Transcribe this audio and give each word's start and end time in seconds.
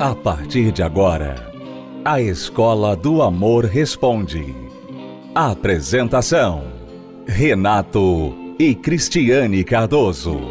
A 0.00 0.14
partir 0.14 0.70
de 0.70 0.80
agora, 0.80 1.50
a 2.04 2.20
Escola 2.20 2.94
do 2.94 3.20
Amor 3.20 3.64
Responde. 3.64 4.54
Apresentação: 5.34 6.72
Renato 7.26 8.54
e 8.60 8.76
Cristiane 8.76 9.64
Cardoso. 9.64 10.48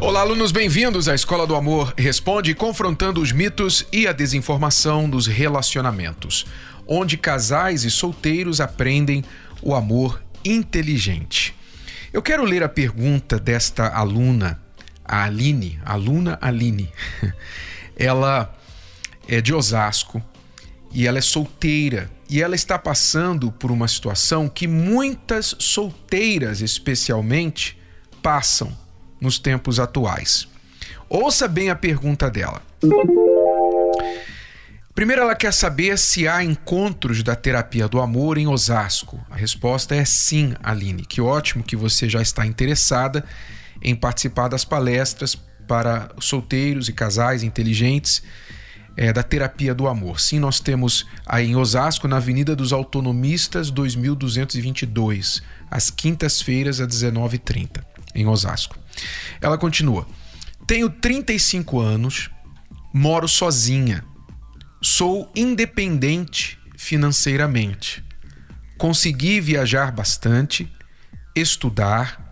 Olá, 0.00 0.22
alunos, 0.22 0.50
bem-vindos 0.50 1.10
à 1.10 1.14
Escola 1.14 1.46
do 1.46 1.54
Amor 1.54 1.92
Responde, 1.94 2.54
confrontando 2.54 3.20
os 3.20 3.32
mitos 3.32 3.86
e 3.92 4.06
a 4.06 4.12
desinformação 4.12 5.10
dos 5.10 5.26
relacionamentos, 5.26 6.46
onde 6.86 7.18
casais 7.18 7.84
e 7.84 7.90
solteiros 7.90 8.62
aprendem 8.62 9.22
o 9.60 9.74
amor 9.74 10.22
inteligente. 10.42 11.54
Eu 12.12 12.22
quero 12.22 12.44
ler 12.44 12.62
a 12.62 12.68
pergunta 12.68 13.38
desta 13.38 13.86
aluna, 13.86 14.58
a 15.10 15.24
Aline, 15.24 15.80
aluna 15.84 16.38
Aline. 16.40 16.88
Ela 17.96 18.54
é 19.28 19.40
de 19.40 19.52
Osasco 19.52 20.22
e 20.92 21.06
ela 21.06 21.18
é 21.18 21.20
solteira 21.20 22.10
e 22.28 22.40
ela 22.40 22.54
está 22.54 22.78
passando 22.78 23.52
por 23.52 23.70
uma 23.70 23.86
situação 23.86 24.48
que 24.48 24.66
muitas 24.66 25.54
solteiras, 25.58 26.62
especialmente, 26.62 27.78
passam 28.22 28.76
nos 29.20 29.38
tempos 29.38 29.78
atuais. 29.78 30.48
Ouça 31.08 31.46
bem 31.46 31.68
a 31.70 31.76
pergunta 31.76 32.30
dela. 32.30 32.62
Primeiro, 34.94 35.22
ela 35.22 35.34
quer 35.34 35.52
saber 35.52 35.98
se 35.98 36.26
há 36.26 36.42
encontros 36.42 37.22
da 37.22 37.34
terapia 37.34 37.88
do 37.88 38.00
amor 38.00 38.38
em 38.38 38.46
Osasco. 38.46 39.20
A 39.28 39.36
resposta 39.36 39.94
é 39.94 40.04
sim, 40.04 40.54
Aline. 40.62 41.04
Que 41.04 41.20
ótimo 41.20 41.62
que 41.62 41.76
você 41.76 42.08
já 42.08 42.22
está 42.22 42.46
interessada 42.46 43.24
em 43.82 43.94
participar 43.94 44.48
das 44.48 44.64
palestras 44.64 45.34
para 45.66 46.10
solteiros 46.18 46.88
e 46.88 46.92
casais 46.92 47.42
inteligentes 47.42 48.22
é, 48.96 49.12
da 49.12 49.22
terapia 49.22 49.74
do 49.74 49.86
amor. 49.86 50.20
Sim, 50.20 50.38
nós 50.40 50.60
temos 50.60 51.06
aí 51.24 51.48
em 51.48 51.56
Osasco, 51.56 52.08
na 52.08 52.16
Avenida 52.16 52.56
dos 52.56 52.72
Autonomistas 52.72 53.70
2222, 53.70 55.42
às 55.70 55.90
quintas-feiras 55.90 56.80
às 56.80 56.88
19h30, 56.88 57.82
em 58.14 58.26
Osasco. 58.26 58.76
Ela 59.40 59.56
continua: 59.56 60.06
Tenho 60.66 60.90
35 60.90 61.80
anos, 61.80 62.30
moro 62.92 63.28
sozinha 63.28 64.04
Sou 64.82 65.30
independente 65.36 66.58
financeiramente. 66.74 68.02
Consegui 68.78 69.38
viajar 69.38 69.92
bastante, 69.92 70.72
estudar, 71.36 72.29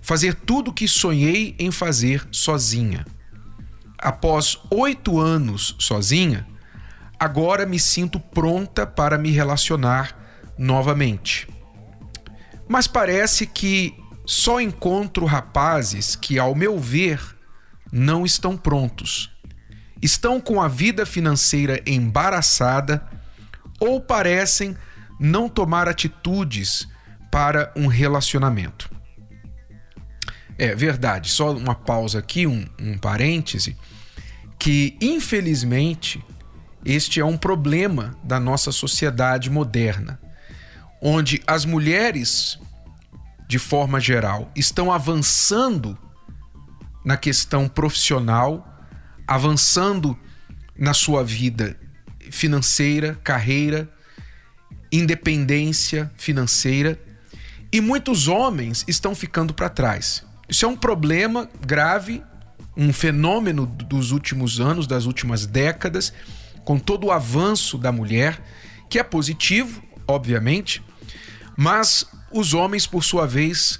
fazer 0.00 0.34
tudo 0.34 0.70
o 0.70 0.74
que 0.74 0.88
sonhei 0.88 1.54
em 1.58 1.70
fazer 1.70 2.26
sozinha. 2.30 3.04
Após 3.98 4.58
oito 4.70 5.20
anos 5.20 5.76
sozinha, 5.78 6.46
agora 7.18 7.66
me 7.66 7.78
sinto 7.78 8.18
pronta 8.18 8.86
para 8.86 9.18
me 9.18 9.30
relacionar 9.30 10.16
novamente. 10.58 11.48
Mas 12.68 12.86
parece 12.86 13.46
que 13.46 13.94
só 14.24 14.60
encontro 14.60 15.26
rapazes 15.26 16.16
que, 16.16 16.38
ao 16.38 16.54
meu 16.54 16.78
ver, 16.78 17.20
não 17.92 18.24
estão 18.24 18.56
prontos 18.56 19.30
estão 20.02 20.40
com 20.40 20.60
a 20.60 20.68
vida 20.68 21.04
financeira 21.04 21.80
embaraçada 21.86 23.06
ou 23.78 24.00
parecem 24.00 24.76
não 25.18 25.48
tomar 25.48 25.88
atitudes 25.88 26.88
para 27.30 27.72
um 27.76 27.86
relacionamento. 27.86 28.90
É 30.62 30.74
verdade, 30.74 31.30
só 31.30 31.56
uma 31.56 31.74
pausa 31.74 32.18
aqui, 32.18 32.46
um, 32.46 32.66
um 32.78 32.98
parêntese, 32.98 33.78
que 34.58 34.94
infelizmente 35.00 36.22
este 36.84 37.18
é 37.18 37.24
um 37.24 37.38
problema 37.38 38.14
da 38.22 38.38
nossa 38.38 38.70
sociedade 38.70 39.48
moderna, 39.48 40.20
onde 41.00 41.42
as 41.46 41.64
mulheres, 41.64 42.58
de 43.48 43.58
forma 43.58 43.98
geral, 43.98 44.52
estão 44.54 44.92
avançando 44.92 45.96
na 47.06 47.16
questão 47.16 47.66
profissional 47.66 48.66
avançando 49.26 50.18
na 50.76 50.92
sua 50.92 51.24
vida 51.24 51.74
financeira, 52.30 53.18
carreira, 53.24 53.88
independência 54.92 56.12
financeira, 56.18 57.00
e 57.72 57.80
muitos 57.80 58.28
homens 58.28 58.84
estão 58.86 59.14
ficando 59.14 59.54
para 59.54 59.70
trás. 59.70 60.28
Isso 60.50 60.64
é 60.64 60.68
um 60.68 60.76
problema 60.76 61.48
grave, 61.64 62.24
um 62.76 62.92
fenômeno 62.92 63.66
dos 63.66 64.10
últimos 64.10 64.58
anos, 64.58 64.84
das 64.84 65.06
últimas 65.06 65.46
décadas, 65.46 66.12
com 66.64 66.76
todo 66.76 67.06
o 67.06 67.12
avanço 67.12 67.78
da 67.78 67.92
mulher, 67.92 68.42
que 68.88 68.98
é 68.98 69.04
positivo, 69.04 69.80
obviamente, 70.08 70.82
mas 71.56 72.04
os 72.32 72.52
homens, 72.52 72.84
por 72.84 73.04
sua 73.04 73.28
vez, 73.28 73.78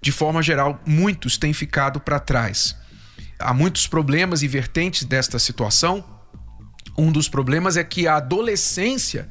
de 0.00 0.10
forma 0.10 0.42
geral, 0.42 0.80
muitos 0.86 1.36
têm 1.36 1.52
ficado 1.52 2.00
para 2.00 2.18
trás. 2.18 2.74
Há 3.38 3.52
muitos 3.52 3.86
problemas 3.86 4.42
e 4.42 4.48
vertentes 4.48 5.04
desta 5.04 5.38
situação. 5.38 6.02
Um 6.96 7.12
dos 7.12 7.28
problemas 7.28 7.76
é 7.76 7.84
que 7.84 8.08
a 8.08 8.16
adolescência, 8.16 9.30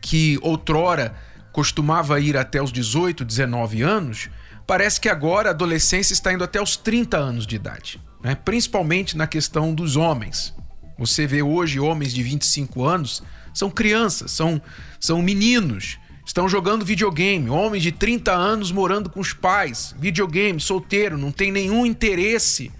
que 0.00 0.40
outrora 0.42 1.14
costumava 1.52 2.18
ir 2.18 2.36
até 2.36 2.60
os 2.60 2.72
18, 2.72 3.24
19 3.24 3.82
anos, 3.82 4.28
parece 4.68 5.00
que 5.00 5.08
agora 5.08 5.48
a 5.48 5.52
adolescência 5.52 6.12
está 6.12 6.30
indo 6.30 6.44
até 6.44 6.62
os 6.62 6.76
30 6.76 7.16
anos 7.16 7.46
de 7.46 7.56
idade, 7.56 7.98
né? 8.22 8.34
principalmente 8.34 9.16
na 9.16 9.26
questão 9.26 9.74
dos 9.74 9.96
homens. 9.96 10.54
Você 10.98 11.26
vê 11.26 11.42
hoje 11.42 11.80
homens 11.80 12.12
de 12.12 12.22
25 12.22 12.84
anos 12.84 13.22
são 13.54 13.70
crianças, 13.70 14.30
são, 14.30 14.60
são 15.00 15.22
meninos, 15.22 15.98
estão 16.24 16.46
jogando 16.46 16.84
videogame. 16.84 17.48
Homens 17.48 17.82
de 17.82 17.92
30 17.92 18.30
anos 18.30 18.70
morando 18.70 19.08
com 19.08 19.20
os 19.20 19.32
pais, 19.32 19.94
videogame, 19.98 20.60
solteiro, 20.60 21.16
não 21.16 21.32
tem 21.32 21.50
nenhum 21.50 21.86
interesse 21.86 22.70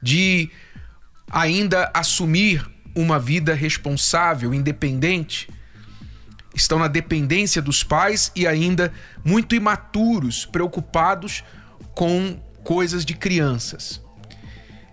de 0.00 0.48
ainda 1.28 1.90
assumir 1.92 2.64
uma 2.94 3.18
vida 3.18 3.54
responsável, 3.54 4.54
independente. 4.54 5.48
Estão 6.58 6.78
na 6.78 6.88
dependência 6.88 7.62
dos 7.62 7.84
pais 7.84 8.32
e 8.34 8.46
ainda 8.46 8.92
muito 9.24 9.54
imaturos, 9.54 10.44
preocupados 10.44 11.44
com 11.94 12.36
coisas 12.64 13.04
de 13.04 13.14
crianças. 13.14 14.02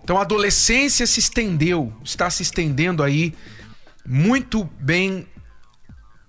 Então 0.04 0.16
a 0.16 0.20
adolescência 0.20 1.04
se 1.08 1.18
estendeu, 1.18 1.92
está 2.04 2.30
se 2.30 2.44
estendendo 2.44 3.02
aí 3.02 3.34
muito 4.06 4.64
bem 4.78 5.26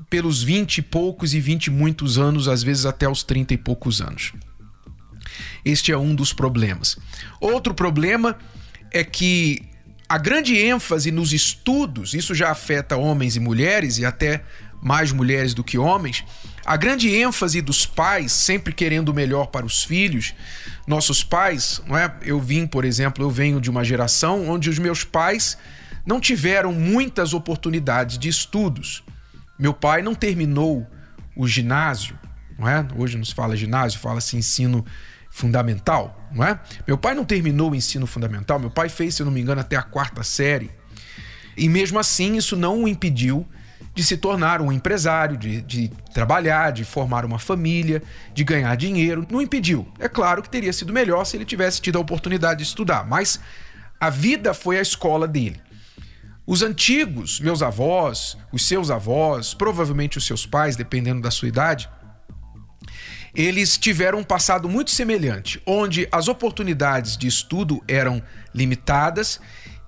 pelos 0.09 0.42
20 0.42 0.80
e 0.80 0.81
poucos 0.81 1.36
e 1.36 1.40
20 1.40 1.68
e 1.68 1.69
muitos 1.69 2.18
anos, 2.18 2.48
às 2.48 2.64
vezes 2.64 2.88
até 2.88 3.08
os 3.08 3.22
30 3.22 3.54
e 3.54 3.58
poucos 3.58 4.02
anos. 4.02 4.34
Este 5.64 5.92
é 5.92 5.98
um 5.98 6.16
dos 6.16 6.34
problemas. 6.34 6.98
Outro 7.40 7.75
problema 7.75 8.40
é 8.92 9.04
que 9.04 9.62
a 10.09 10.18
grande 10.18 10.58
ênfase 10.58 11.12
nos 11.12 11.34
estudos, 11.34 12.14
isso 12.14 12.34
já 12.34 12.50
afeta 12.50 12.96
homens 12.96 13.36
e 13.36 13.40
mulheres, 13.40 13.98
e 13.98 14.06
até 14.06 14.44
mais 14.82 15.12
mulheres 15.12 15.54
do 15.54 15.64
que 15.64 15.78
homens, 15.78 16.24
a 16.66 16.76
grande 16.76 17.16
ênfase 17.16 17.62
dos 17.62 17.86
pais 17.86 18.32
sempre 18.32 18.74
querendo 18.74 19.10
o 19.10 19.14
melhor 19.14 19.48
para 19.48 19.66
os 19.66 19.84
filhos. 19.84 20.34
Nossos 20.86 21.24
pais, 21.24 21.82
não 21.88 21.98
é? 21.98 22.14
Eu 22.22 22.40
vim, 22.40 22.68
por 22.68 22.84
exemplo, 22.84 23.24
eu 23.24 23.30
venho 23.30 23.62
de 23.62 23.70
uma 23.70 23.84
geração 23.84 24.50
onde 24.50 24.70
os 24.70 24.78
meus 24.78 25.04
pais 25.04 25.58
não 26.06 26.20
tiveram 26.20 26.72
muitas 26.74 27.34
oportunidades 27.34 28.18
de 28.18 28.30
estudos. 28.30 29.04
Meu 29.58 29.74
pai 29.74 30.02
não 30.02 30.14
terminou 30.14 30.86
o 31.36 31.48
ginásio, 31.48 32.18
não 32.57 32.68
é? 32.68 32.86
Hoje 32.98 33.18
não 33.18 33.25
se 33.25 33.34
fala 33.34 33.56
ginásio, 33.56 34.00
fala-se 34.00 34.36
ensino 34.36 34.86
fundamental, 35.30 36.28
não 36.34 36.44
é? 36.44 36.60
Meu 36.88 36.98
pai 36.98 37.13
não 37.13 37.24
terminou 37.24 37.72
o 37.72 37.75
ensino 37.75 38.07
fundamental, 38.07 38.60
meu 38.60 38.72
pai 38.72 38.90
fez, 38.90 39.16
se 39.16 39.22
eu 39.22 39.25
não 39.25 39.31
me 39.31 39.40
engano, 39.40 39.62
até 39.62 39.75
a 39.75 39.84
quarta 39.84 40.24
série. 40.24 40.72
E 41.56 41.69
mesmo 41.69 41.98
assim, 42.00 42.36
isso 42.36 42.56
não 42.56 42.84
o 42.84 42.88
impediu 42.88 43.48
de 43.98 44.04
se 44.04 44.16
tornar 44.16 44.62
um 44.62 44.72
empresário, 44.72 45.36
de, 45.36 45.60
de 45.60 45.88
trabalhar, 46.14 46.70
de 46.70 46.86
formar 46.86 47.26
uma 47.26 47.40
família, 47.40 48.04
de 48.32 48.44
ganhar 48.44 48.78
dinheiro. 48.78 49.26
Não 49.28 49.42
impediu. 49.42 49.92
É 49.98 50.08
claro 50.08 50.44
que 50.44 50.50
teria 50.52 50.72
sido 50.72 50.94
melhor 50.94 51.26
se 51.26 51.36
ele 51.36 51.44
tivesse 51.44 51.82
tido 51.82 51.98
a 51.98 52.02
oportunidade 52.02 52.60
de 52.60 52.64
estudar, 52.64 53.08
mas 53.08 53.40
a 54.00 54.12
vida 54.12 54.54
foi 54.54 54.78
a 54.78 54.84
escola 54.84 55.28
dele. 55.28 55.60
Os 56.46 56.62
antigos, 56.62 57.40
meus 57.40 57.64
avós, 57.64 58.38
os 58.52 58.68
seus 58.68 58.92
avós, 58.92 59.56
provavelmente 59.56 60.20
os 60.20 60.28
seus 60.28 60.46
pais, 60.46 60.76
dependendo 60.76 61.20
da 61.20 61.32
sua 61.32 61.48
idade, 61.48 61.90
eles 63.34 63.80
tiveram 63.80 64.20
um 64.20 64.24
passado 64.24 64.70
muito 64.70 64.92
semelhante, 64.92 65.60
onde 65.66 66.08
as 66.12 66.28
oportunidades 66.28 67.18
de 67.18 67.26
estudo 67.26 67.84
eram 67.88 68.22
limitadas 68.54 69.40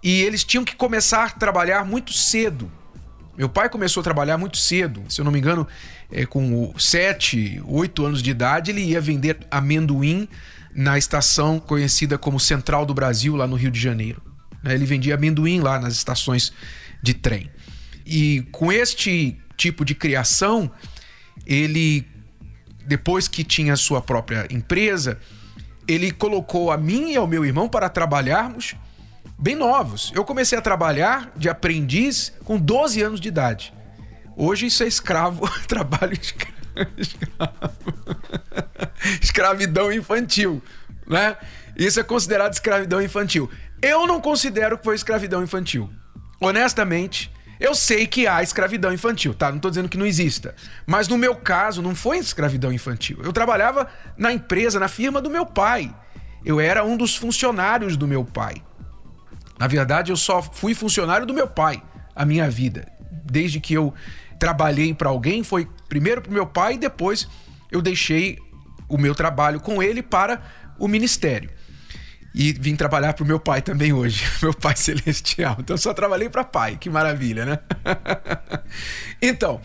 e 0.02 0.24
eles 0.24 0.44
tinham 0.44 0.66
que 0.66 0.76
começar 0.76 1.26
a 1.26 1.30
trabalhar 1.30 1.86
muito 1.86 2.12
cedo. 2.12 2.72
Meu 3.40 3.48
pai 3.48 3.70
começou 3.70 4.02
a 4.02 4.04
trabalhar 4.04 4.38
muito 4.38 4.58
cedo, 4.58 5.02
se 5.08 5.22
eu 5.22 5.24
não 5.24 5.32
me 5.32 5.40
engano, 5.40 5.66
é, 6.12 6.26
com 6.26 6.78
7, 6.78 7.62
8 7.66 8.06
anos 8.06 8.22
de 8.22 8.30
idade, 8.30 8.70
ele 8.70 8.82
ia 8.82 9.00
vender 9.00 9.38
amendoim 9.50 10.28
na 10.76 10.98
estação 10.98 11.58
conhecida 11.58 12.18
como 12.18 12.38
Central 12.38 12.86
do 12.86 12.94
Brasil, 12.94 13.38
lá 13.38 13.48
no 13.48 13.56
Rio 13.56 13.72
de 13.72 13.80
Janeiro. 13.80 14.22
Né? 14.62 14.74
Ele 14.74 14.86
vendia 14.86 15.16
amendoim 15.16 15.62
lá 15.62 15.80
nas 15.80 15.94
estações 15.94 16.52
de 17.02 17.14
trem. 17.14 17.50
E 18.06 18.46
com 18.52 18.74
este 18.74 19.40
tipo 19.56 19.86
de 19.86 19.96
criação, 19.96 20.70
ele, 21.46 22.06
depois 22.86 23.30
que 23.30 23.46
tinha 23.46 23.78
sua 23.78 24.02
própria 24.02 24.48
empresa, 24.50 25.18
ele 25.88 26.12
colocou 26.12 26.72
a 26.72 26.78
mim 26.78 27.14
e 27.14 27.16
ao 27.16 27.26
meu 27.26 27.46
irmão 27.46 27.70
para 27.70 27.88
trabalharmos 27.88 28.76
bem 29.40 29.56
novos. 29.56 30.12
Eu 30.14 30.26
comecei 30.26 30.58
a 30.58 30.62
trabalhar 30.62 31.32
de 31.36 31.50
aprendiz 31.50 32.34
com 32.44 32.60
12 32.60 33.02
anos 33.02 33.22
de 33.22 33.30
idade. 33.30 33.74
Hoje 34.36 34.66
isso 34.66 34.84
é 34.84 34.88
escravo, 34.88 35.50
trabalho 35.68 36.14
escravo. 36.14 36.54
Escravidão 39.22 39.92
infantil, 39.92 40.62
né? 41.08 41.38
Isso 41.76 42.00
é 42.00 42.04
considerado 42.04 42.54
escravidão 42.54 43.02
infantil. 43.02 43.50
Eu 43.82 44.06
não 44.06 44.20
considero 44.20 44.78
que 44.78 44.84
foi 44.84 44.96
escravidão 44.96 45.42
infantil. 45.42 45.90
Honestamente, 46.42 47.32
eu 47.60 47.74
sei 47.74 48.08
que 48.08 48.28
há 48.28 48.44
escravidão 48.44 48.94
infantil, 48.94 49.34
tá? 49.34 49.52
Não 49.52 49.60
tô 49.60 49.70
dizendo 49.70 49.90
que 49.90 49.98
não 49.98 50.06
exista. 50.06 50.56
Mas 50.86 51.08
no 51.08 51.18
meu 51.18 51.36
caso, 51.36 51.82
não 51.82 51.96
foi 51.96 52.18
escravidão 52.18 52.72
infantil. 52.72 53.20
Eu 53.24 53.32
trabalhava 53.32 53.90
na 54.18 54.32
empresa, 54.32 54.80
na 54.80 54.88
firma 54.88 55.22
do 55.22 55.30
meu 55.30 55.46
pai. 55.46 55.94
Eu 56.46 56.60
era 56.60 56.84
um 56.84 56.96
dos 56.96 57.16
funcionários 57.16 57.98
do 57.98 58.08
meu 58.08 58.24
pai. 58.24 58.62
Na 59.60 59.68
verdade, 59.68 60.12
eu 60.12 60.16
só 60.16 60.42
fui 60.42 60.74
funcionário 60.74 61.26
do 61.26 61.34
meu 61.34 61.48
pai 61.48 61.84
a 62.16 62.26
minha 62.26 62.50
vida. 62.50 62.88
Desde 63.26 63.60
que 63.60 63.74
eu 63.74 63.94
trabalhei 64.40 64.94
para 64.94 65.10
alguém, 65.10 65.44
foi 65.44 65.68
primeiro 65.90 66.22
para 66.22 66.32
meu 66.32 66.48
pai 66.48 66.76
e 66.76 66.78
depois 66.78 67.28
eu 67.70 67.82
deixei 67.82 68.40
o 68.88 68.98
meu 68.98 69.14
trabalho 69.14 69.60
com 69.60 69.84
ele 69.84 70.02
para 70.02 70.42
o 70.80 70.88
ministério. 70.88 71.50
E 72.34 72.54
vim 72.54 72.76
trabalhar 72.76 73.14
para 73.14 73.24
o 73.24 73.28
meu 73.28 73.40
pai 73.40 73.62
também 73.62 73.92
hoje, 73.92 74.24
meu 74.42 74.54
pai 74.54 74.76
celestial. 74.76 75.58
Então 75.60 75.76
só 75.78 75.94
trabalhei 75.94 76.30
para 76.30 76.44
pai, 76.44 76.78
que 76.80 76.90
maravilha, 76.90 77.46
né? 77.46 77.60
então, 79.22 79.60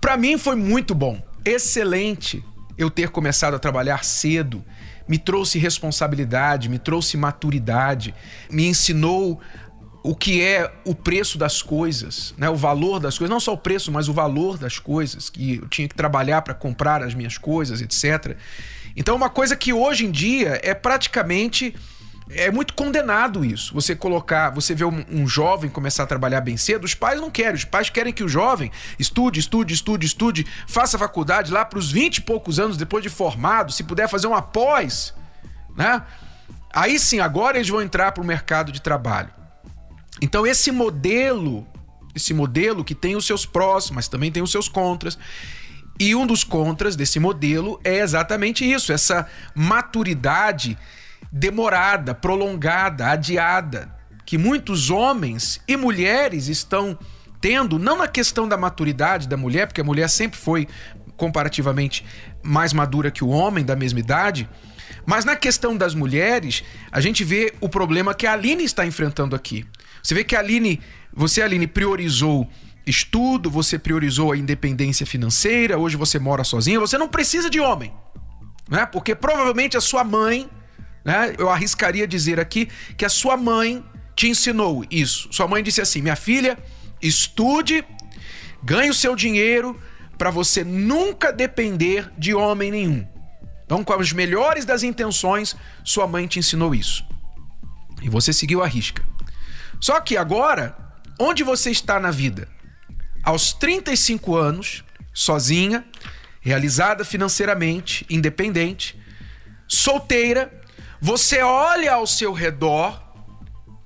para 0.00 0.16
mim 0.16 0.36
foi 0.36 0.56
muito 0.56 0.94
bom, 0.94 1.22
excelente 1.44 2.44
eu 2.76 2.90
ter 2.90 3.10
começado 3.10 3.54
a 3.54 3.58
trabalhar 3.58 4.04
cedo. 4.04 4.64
Me 5.10 5.18
trouxe 5.18 5.58
responsabilidade, 5.58 6.68
me 6.68 6.78
trouxe 6.78 7.16
maturidade, 7.16 8.14
me 8.48 8.66
ensinou 8.66 9.40
o 10.02 10.14
que 10.14 10.40
é 10.40 10.72
o 10.84 10.94
preço 10.94 11.36
das 11.36 11.60
coisas, 11.60 12.32
né? 12.38 12.48
o 12.48 12.54
valor 12.54 13.00
das 13.00 13.18
coisas, 13.18 13.30
não 13.30 13.40
só 13.40 13.52
o 13.52 13.58
preço, 13.58 13.90
mas 13.90 14.08
o 14.08 14.12
valor 14.12 14.56
das 14.56 14.78
coisas, 14.78 15.28
que 15.28 15.56
eu 15.56 15.68
tinha 15.68 15.88
que 15.88 15.94
trabalhar 15.94 16.42
para 16.42 16.54
comprar 16.54 17.02
as 17.02 17.12
minhas 17.12 17.36
coisas, 17.36 17.82
etc. 17.82 18.36
Então, 18.96 19.16
uma 19.16 19.28
coisa 19.28 19.56
que 19.56 19.72
hoje 19.72 20.06
em 20.06 20.10
dia 20.12 20.60
é 20.62 20.74
praticamente 20.74 21.74
é 22.32 22.50
muito 22.50 22.74
condenado 22.74 23.44
isso. 23.44 23.74
Você 23.74 23.94
colocar, 23.94 24.50
você 24.50 24.74
vê 24.74 24.84
um, 24.84 25.04
um, 25.10 25.26
jovem 25.26 25.68
começar 25.68 26.04
a 26.04 26.06
trabalhar 26.06 26.40
bem 26.40 26.56
cedo, 26.56 26.84
os 26.84 26.94
pais 26.94 27.20
não 27.20 27.30
querem. 27.30 27.54
Os 27.54 27.64
pais 27.64 27.90
querem 27.90 28.12
que 28.12 28.22
o 28.22 28.28
jovem 28.28 28.70
estude, 28.98 29.40
estude, 29.40 29.74
estude, 29.74 30.06
estude, 30.06 30.46
faça 30.66 30.98
faculdade 30.98 31.52
lá 31.52 31.64
para 31.64 31.78
os 31.78 31.90
20 31.90 32.18
e 32.18 32.20
poucos 32.20 32.60
anos 32.60 32.76
depois 32.76 33.02
de 33.02 33.08
formado, 33.08 33.72
se 33.72 33.82
puder 33.82 34.08
fazer 34.08 34.26
uma 34.26 34.42
pós, 34.42 35.14
né? 35.76 36.02
Aí 36.72 36.98
sim, 37.00 37.18
agora 37.18 37.56
eles 37.56 37.68
vão 37.68 37.82
entrar 37.82 38.12
para 38.12 38.22
o 38.22 38.26
mercado 38.26 38.70
de 38.70 38.80
trabalho. 38.80 39.30
Então 40.22 40.46
esse 40.46 40.70
modelo, 40.70 41.66
esse 42.14 42.32
modelo 42.32 42.84
que 42.84 42.94
tem 42.94 43.16
os 43.16 43.26
seus 43.26 43.44
prós, 43.44 43.90
mas 43.90 44.06
também 44.06 44.30
tem 44.30 44.42
os 44.42 44.52
seus 44.52 44.68
contras. 44.68 45.18
E 45.98 46.14
um 46.14 46.26
dos 46.26 46.44
contras 46.44 46.94
desse 46.94 47.18
modelo 47.18 47.80
é 47.82 47.98
exatamente 47.98 48.64
isso, 48.64 48.92
essa 48.92 49.26
maturidade 49.54 50.78
demorada, 51.32 52.14
prolongada, 52.14 53.08
adiada, 53.08 53.94
que 54.24 54.38
muitos 54.38 54.90
homens 54.90 55.60
e 55.66 55.76
mulheres 55.76 56.48
estão 56.48 56.98
tendo, 57.40 57.78
não 57.78 57.96
na 57.96 58.06
questão 58.06 58.46
da 58.46 58.56
maturidade 58.56 59.26
da 59.26 59.36
mulher, 59.36 59.66
porque 59.66 59.80
a 59.80 59.84
mulher 59.84 60.08
sempre 60.08 60.38
foi 60.38 60.68
comparativamente 61.16 62.04
mais 62.42 62.72
madura 62.72 63.10
que 63.10 63.24
o 63.24 63.28
homem 63.28 63.64
da 63.64 63.76
mesma 63.76 64.00
idade, 64.00 64.48
mas 65.06 65.24
na 65.24 65.36
questão 65.36 65.76
das 65.76 65.94
mulheres, 65.94 66.62
a 66.92 67.00
gente 67.00 67.24
vê 67.24 67.52
o 67.60 67.68
problema 67.68 68.14
que 68.14 68.26
a 68.26 68.32
Aline 68.32 68.64
está 68.64 68.86
enfrentando 68.86 69.34
aqui. 69.34 69.66
Você 70.02 70.14
vê 70.14 70.24
que 70.24 70.36
a 70.36 70.38
Aline, 70.38 70.80
você, 71.12 71.42
Aline, 71.42 71.66
priorizou 71.66 72.48
estudo, 72.86 73.50
você 73.50 73.78
priorizou 73.78 74.32
a 74.32 74.36
independência 74.36 75.06
financeira, 75.06 75.78
hoje 75.78 75.96
você 75.96 76.18
mora 76.18 76.44
sozinha, 76.44 76.80
você 76.80 76.98
não 76.98 77.08
precisa 77.08 77.50
de 77.50 77.60
homem. 77.60 77.92
Né? 78.68 78.86
Porque 78.86 79.14
provavelmente 79.14 79.76
a 79.76 79.80
sua 79.80 80.04
mãe, 80.04 80.48
né? 81.04 81.34
eu 81.38 81.48
arriscaria 81.48 82.06
dizer 82.06 82.38
aqui 82.38 82.68
que 82.96 83.04
a 83.04 83.08
sua 83.08 83.36
mãe 83.36 83.84
te 84.14 84.28
ensinou 84.28 84.84
isso. 84.90 85.28
Sua 85.32 85.48
mãe 85.48 85.62
disse 85.62 85.80
assim: 85.80 86.02
minha 86.02 86.16
filha, 86.16 86.58
estude, 87.00 87.84
ganhe 88.62 88.90
o 88.90 88.94
seu 88.94 89.16
dinheiro 89.16 89.80
para 90.18 90.30
você 90.30 90.62
nunca 90.62 91.32
depender 91.32 92.10
de 92.18 92.34
homem 92.34 92.70
nenhum. 92.70 93.06
Então, 93.64 93.82
com 93.82 93.92
as 93.92 94.12
melhores 94.12 94.64
das 94.64 94.82
intenções, 94.82 95.56
sua 95.84 96.06
mãe 96.06 96.26
te 96.26 96.38
ensinou 96.38 96.74
isso. 96.74 97.04
E 98.02 98.08
você 98.08 98.32
seguiu 98.32 98.62
a 98.62 98.66
risca. 98.66 99.02
Só 99.80 100.00
que 100.00 100.16
agora, 100.16 100.76
onde 101.18 101.42
você 101.42 101.70
está 101.70 101.98
na 101.98 102.10
vida? 102.10 102.48
Aos 103.22 103.52
35 103.52 104.36
anos, 104.36 104.84
sozinha, 105.14 105.84
realizada 106.40 107.04
financeiramente, 107.04 108.04
independente, 108.10 109.00
solteira, 109.68 110.59
você 111.00 111.42
olha 111.42 111.94
ao 111.94 112.06
seu 112.06 112.32
redor, 112.32 113.02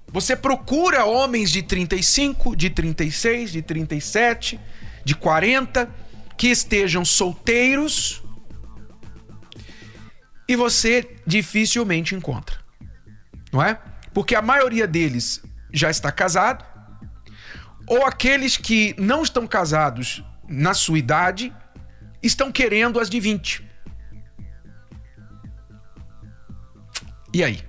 você 0.08 0.34
procura 0.34 1.04
homens 1.04 1.50
de 1.50 1.62
35, 1.62 2.56
de 2.56 2.70
36, 2.70 3.52
de 3.52 3.62
37, 3.62 4.60
de 5.04 5.14
40 5.14 5.88
que 6.36 6.48
estejam 6.48 7.04
solteiros 7.04 8.22
e 10.48 10.56
você 10.56 11.16
dificilmente 11.26 12.14
encontra. 12.14 12.58
Não 13.52 13.62
é? 13.62 13.78
Porque 14.12 14.34
a 14.34 14.42
maioria 14.42 14.86
deles 14.86 15.42
já 15.72 15.90
está 15.90 16.10
casado, 16.10 16.64
ou 17.86 18.04
aqueles 18.06 18.56
que 18.56 18.94
não 18.98 19.22
estão 19.22 19.46
casados 19.46 20.24
na 20.48 20.74
sua 20.74 20.98
idade 20.98 21.52
estão 22.22 22.50
querendo 22.50 22.98
as 22.98 23.10
de 23.10 23.20
20. 23.20 23.73
E 27.34 27.42
aí? 27.42 27.60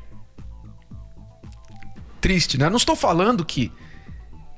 Triste, 2.21 2.57
né? 2.57 2.69
Não 2.69 2.77
estou 2.77 2.95
falando 2.95 3.43
que 3.43 3.71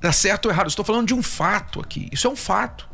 dá 0.01 0.11
certo 0.11 0.45
ou 0.45 0.51
errado, 0.51 0.67
estou 0.67 0.83
falando 0.83 1.07
de 1.07 1.13
um 1.13 1.23
fato 1.23 1.79
aqui. 1.79 2.09
Isso 2.11 2.27
é 2.27 2.29
um 2.29 2.35
fato. 2.35 2.87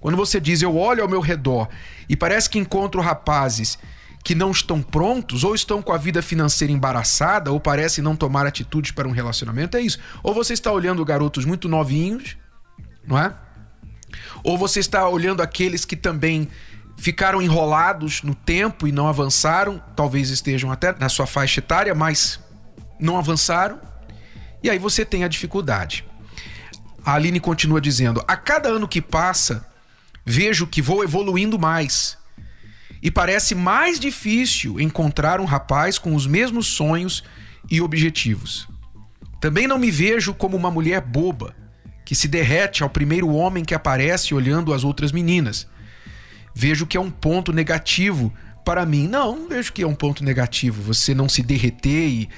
Quando 0.00 0.16
você 0.16 0.40
diz 0.40 0.62
eu 0.62 0.76
olho 0.76 1.02
ao 1.02 1.08
meu 1.08 1.20
redor 1.20 1.68
e 2.08 2.16
parece 2.16 2.48
que 2.48 2.58
encontro 2.58 3.00
rapazes 3.02 3.78
que 4.24 4.34
não 4.34 4.50
estão 4.52 4.80
prontos, 4.80 5.42
ou 5.42 5.54
estão 5.54 5.82
com 5.82 5.92
a 5.92 5.98
vida 5.98 6.22
financeira 6.22 6.72
embaraçada, 6.72 7.50
ou 7.50 7.58
parecem 7.58 8.04
não 8.04 8.14
tomar 8.14 8.46
atitudes 8.46 8.92
para 8.92 9.08
um 9.08 9.10
relacionamento, 9.10 9.76
é 9.76 9.80
isso. 9.80 9.98
Ou 10.22 10.32
você 10.32 10.52
está 10.52 10.70
olhando 10.70 11.04
garotos 11.04 11.44
muito 11.44 11.68
novinhos, 11.68 12.36
não 13.04 13.18
é? 13.18 13.34
Ou 14.44 14.56
você 14.56 14.78
está 14.78 15.08
olhando 15.08 15.42
aqueles 15.42 15.84
que 15.84 15.96
também 15.96 16.48
ficaram 17.02 17.42
enrolados 17.42 18.22
no 18.22 18.32
tempo 18.32 18.86
e 18.86 18.92
não 18.92 19.08
avançaram, 19.08 19.82
talvez 19.96 20.30
estejam 20.30 20.70
até 20.70 20.96
na 20.96 21.08
sua 21.08 21.26
faixa 21.26 21.58
etária, 21.58 21.92
mas 21.96 22.38
não 23.00 23.18
avançaram. 23.18 23.80
E 24.62 24.70
aí 24.70 24.78
você 24.78 25.04
tem 25.04 25.24
a 25.24 25.28
dificuldade. 25.28 26.04
A 27.04 27.14
Aline 27.14 27.40
continua 27.40 27.80
dizendo: 27.80 28.22
a 28.28 28.36
cada 28.36 28.68
ano 28.68 28.86
que 28.86 29.02
passa, 29.02 29.66
vejo 30.24 30.64
que 30.64 30.80
vou 30.80 31.02
evoluindo 31.02 31.58
mais 31.58 32.16
e 33.02 33.10
parece 33.10 33.56
mais 33.56 33.98
difícil 33.98 34.78
encontrar 34.78 35.40
um 35.40 35.44
rapaz 35.44 35.98
com 35.98 36.14
os 36.14 36.24
mesmos 36.24 36.68
sonhos 36.68 37.24
e 37.68 37.80
objetivos. 37.80 38.68
Também 39.40 39.66
não 39.66 39.76
me 39.76 39.90
vejo 39.90 40.32
como 40.32 40.56
uma 40.56 40.70
mulher 40.70 41.00
boba, 41.00 41.52
que 42.04 42.14
se 42.14 42.28
derrete 42.28 42.84
ao 42.84 42.88
primeiro 42.88 43.28
homem 43.30 43.64
que 43.64 43.74
aparece 43.74 44.36
olhando 44.36 44.72
as 44.72 44.84
outras 44.84 45.10
meninas. 45.10 45.66
Vejo 46.54 46.86
que 46.86 46.96
é 46.96 47.00
um 47.00 47.10
ponto 47.10 47.52
negativo 47.52 48.32
para 48.64 48.84
mim. 48.86 49.08
Não, 49.08 49.36
não 49.36 49.48
vejo 49.48 49.72
que 49.72 49.82
é 49.82 49.86
um 49.86 49.94
ponto 49.94 50.24
negativo 50.24 50.82
você 50.82 51.14
não 51.14 51.28
se 51.28 51.42
derreter 51.42 52.08
e 52.08 52.28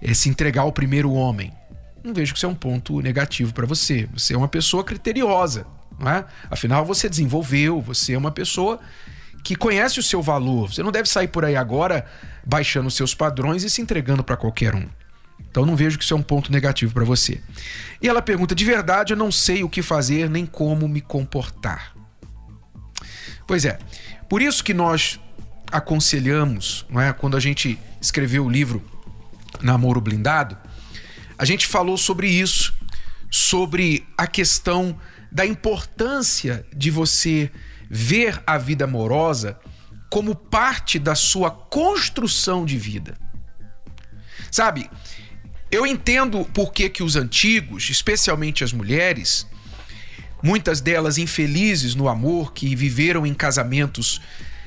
é, 0.00 0.14
se 0.14 0.28
entregar 0.28 0.62
ao 0.62 0.72
primeiro 0.72 1.12
homem. 1.12 1.52
Não 2.02 2.12
vejo 2.12 2.32
que 2.32 2.38
isso 2.38 2.46
é 2.46 2.48
um 2.48 2.54
ponto 2.54 3.00
negativo 3.00 3.52
para 3.54 3.66
você. 3.66 4.08
Você 4.12 4.34
é 4.34 4.36
uma 4.36 4.48
pessoa 4.48 4.84
criteriosa, 4.84 5.66
não 5.98 6.10
é? 6.10 6.24
Afinal, 6.50 6.84
você 6.84 7.08
desenvolveu, 7.08 7.80
você 7.80 8.12
é 8.12 8.18
uma 8.18 8.30
pessoa 8.30 8.78
que 9.42 9.56
conhece 9.56 9.98
o 9.98 10.02
seu 10.02 10.20
valor. 10.20 10.72
Você 10.72 10.82
não 10.82 10.92
deve 10.92 11.08
sair 11.08 11.28
por 11.28 11.44
aí 11.44 11.56
agora 11.56 12.06
baixando 12.44 12.88
os 12.88 12.94
seus 12.94 13.14
padrões 13.14 13.62
e 13.62 13.70
se 13.70 13.80
entregando 13.80 14.22
para 14.22 14.36
qualquer 14.36 14.74
um. 14.74 14.86
Então 15.50 15.64
não 15.64 15.76
vejo 15.76 15.96
que 15.96 16.04
isso 16.04 16.14
é 16.14 16.16
um 16.16 16.22
ponto 16.22 16.50
negativo 16.50 16.92
para 16.92 17.04
você. 17.04 17.40
E 18.02 18.08
ela 18.08 18.20
pergunta: 18.20 18.54
de 18.54 18.64
verdade, 18.64 19.12
eu 19.12 19.16
não 19.16 19.32
sei 19.32 19.62
o 19.62 19.68
que 19.68 19.82
fazer 19.82 20.28
nem 20.28 20.44
como 20.44 20.88
me 20.88 21.00
comportar. 21.00 21.93
Pois 23.46 23.64
é, 23.64 23.78
por 24.28 24.40
isso 24.40 24.64
que 24.64 24.74
nós 24.74 25.20
aconselhamos, 25.70 26.86
não 26.88 27.00
é? 27.00 27.12
Quando 27.12 27.36
a 27.36 27.40
gente 27.40 27.78
escreveu 28.00 28.46
o 28.46 28.50
livro 28.50 28.82
Namoro 29.60 30.00
Blindado, 30.00 30.56
a 31.36 31.44
gente 31.44 31.66
falou 31.66 31.96
sobre 31.96 32.28
isso, 32.28 32.74
sobre 33.30 34.06
a 34.16 34.26
questão 34.26 34.98
da 35.30 35.44
importância 35.44 36.64
de 36.74 36.90
você 36.90 37.50
ver 37.90 38.40
a 38.46 38.56
vida 38.56 38.84
amorosa 38.84 39.58
como 40.08 40.34
parte 40.34 40.98
da 40.98 41.16
sua 41.16 41.50
construção 41.50 42.64
de 42.64 42.78
vida. 42.78 43.18
Sabe, 44.50 44.88
eu 45.72 45.84
entendo 45.84 46.44
por 46.54 46.72
que, 46.72 46.88
que 46.88 47.02
os 47.02 47.16
antigos, 47.16 47.90
especialmente 47.90 48.62
as 48.62 48.72
mulheres, 48.72 49.44
muitas 50.44 50.82
delas 50.82 51.16
infelizes 51.16 51.94
no 51.94 52.06
amor, 52.06 52.52
que 52.52 52.76
viveram 52.76 53.26
em 53.26 53.32
casamentos 53.32 54.20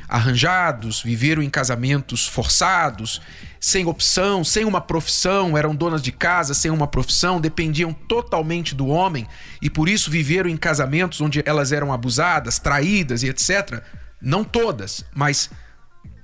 arranjados, 0.10 1.04
viveram 1.04 1.44
em 1.44 1.52
casamentos 1.52 2.26
forçados, 2.26 3.22
sem 3.60 3.86
opção, 3.86 4.44
sem 4.44 4.66
uma 4.66 4.82
profissão, 4.82 5.56
eram 5.56 5.76
donas 5.76 6.02
de 6.02 6.12
casa 6.12 6.56
sem 6.56 6.72
uma 6.72 6.88
profissão, 6.88 7.40
dependiam 7.40 7.94
totalmente 7.94 8.74
do 8.74 8.88
homem 8.88 9.28
e 9.62 9.70
por 9.70 9.88
isso 9.88 10.10
viveram 10.10 10.50
em 10.50 10.58
casamentos 10.58 11.22
onde 11.22 11.44
elas 11.46 11.72
eram 11.72 11.94
abusadas, 11.94 12.58
traídas 12.58 13.22
e 13.22 13.30
etc. 13.30 13.84
Não 14.20 14.44
todas, 14.44 15.06
mas 15.14 15.52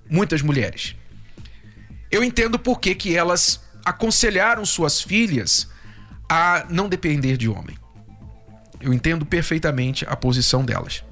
muitas 0.10 0.42
mulheres. 0.42 0.96
Eu 2.10 2.24
entendo 2.24 2.58
por 2.58 2.80
que, 2.80 2.96
que 2.96 3.16
elas 3.16 3.62
aconselharam 3.86 4.66
suas 4.66 5.00
filhas 5.00 5.70
a 6.28 6.66
não 6.70 6.90
depender 6.90 7.38
de 7.38 7.48
homem. 7.48 7.83
Eu 8.84 8.94
entendo 8.94 9.25
perfeitamente 9.25 10.06
a 10.08 10.16
posição 10.16 10.66
delas. 10.66 11.04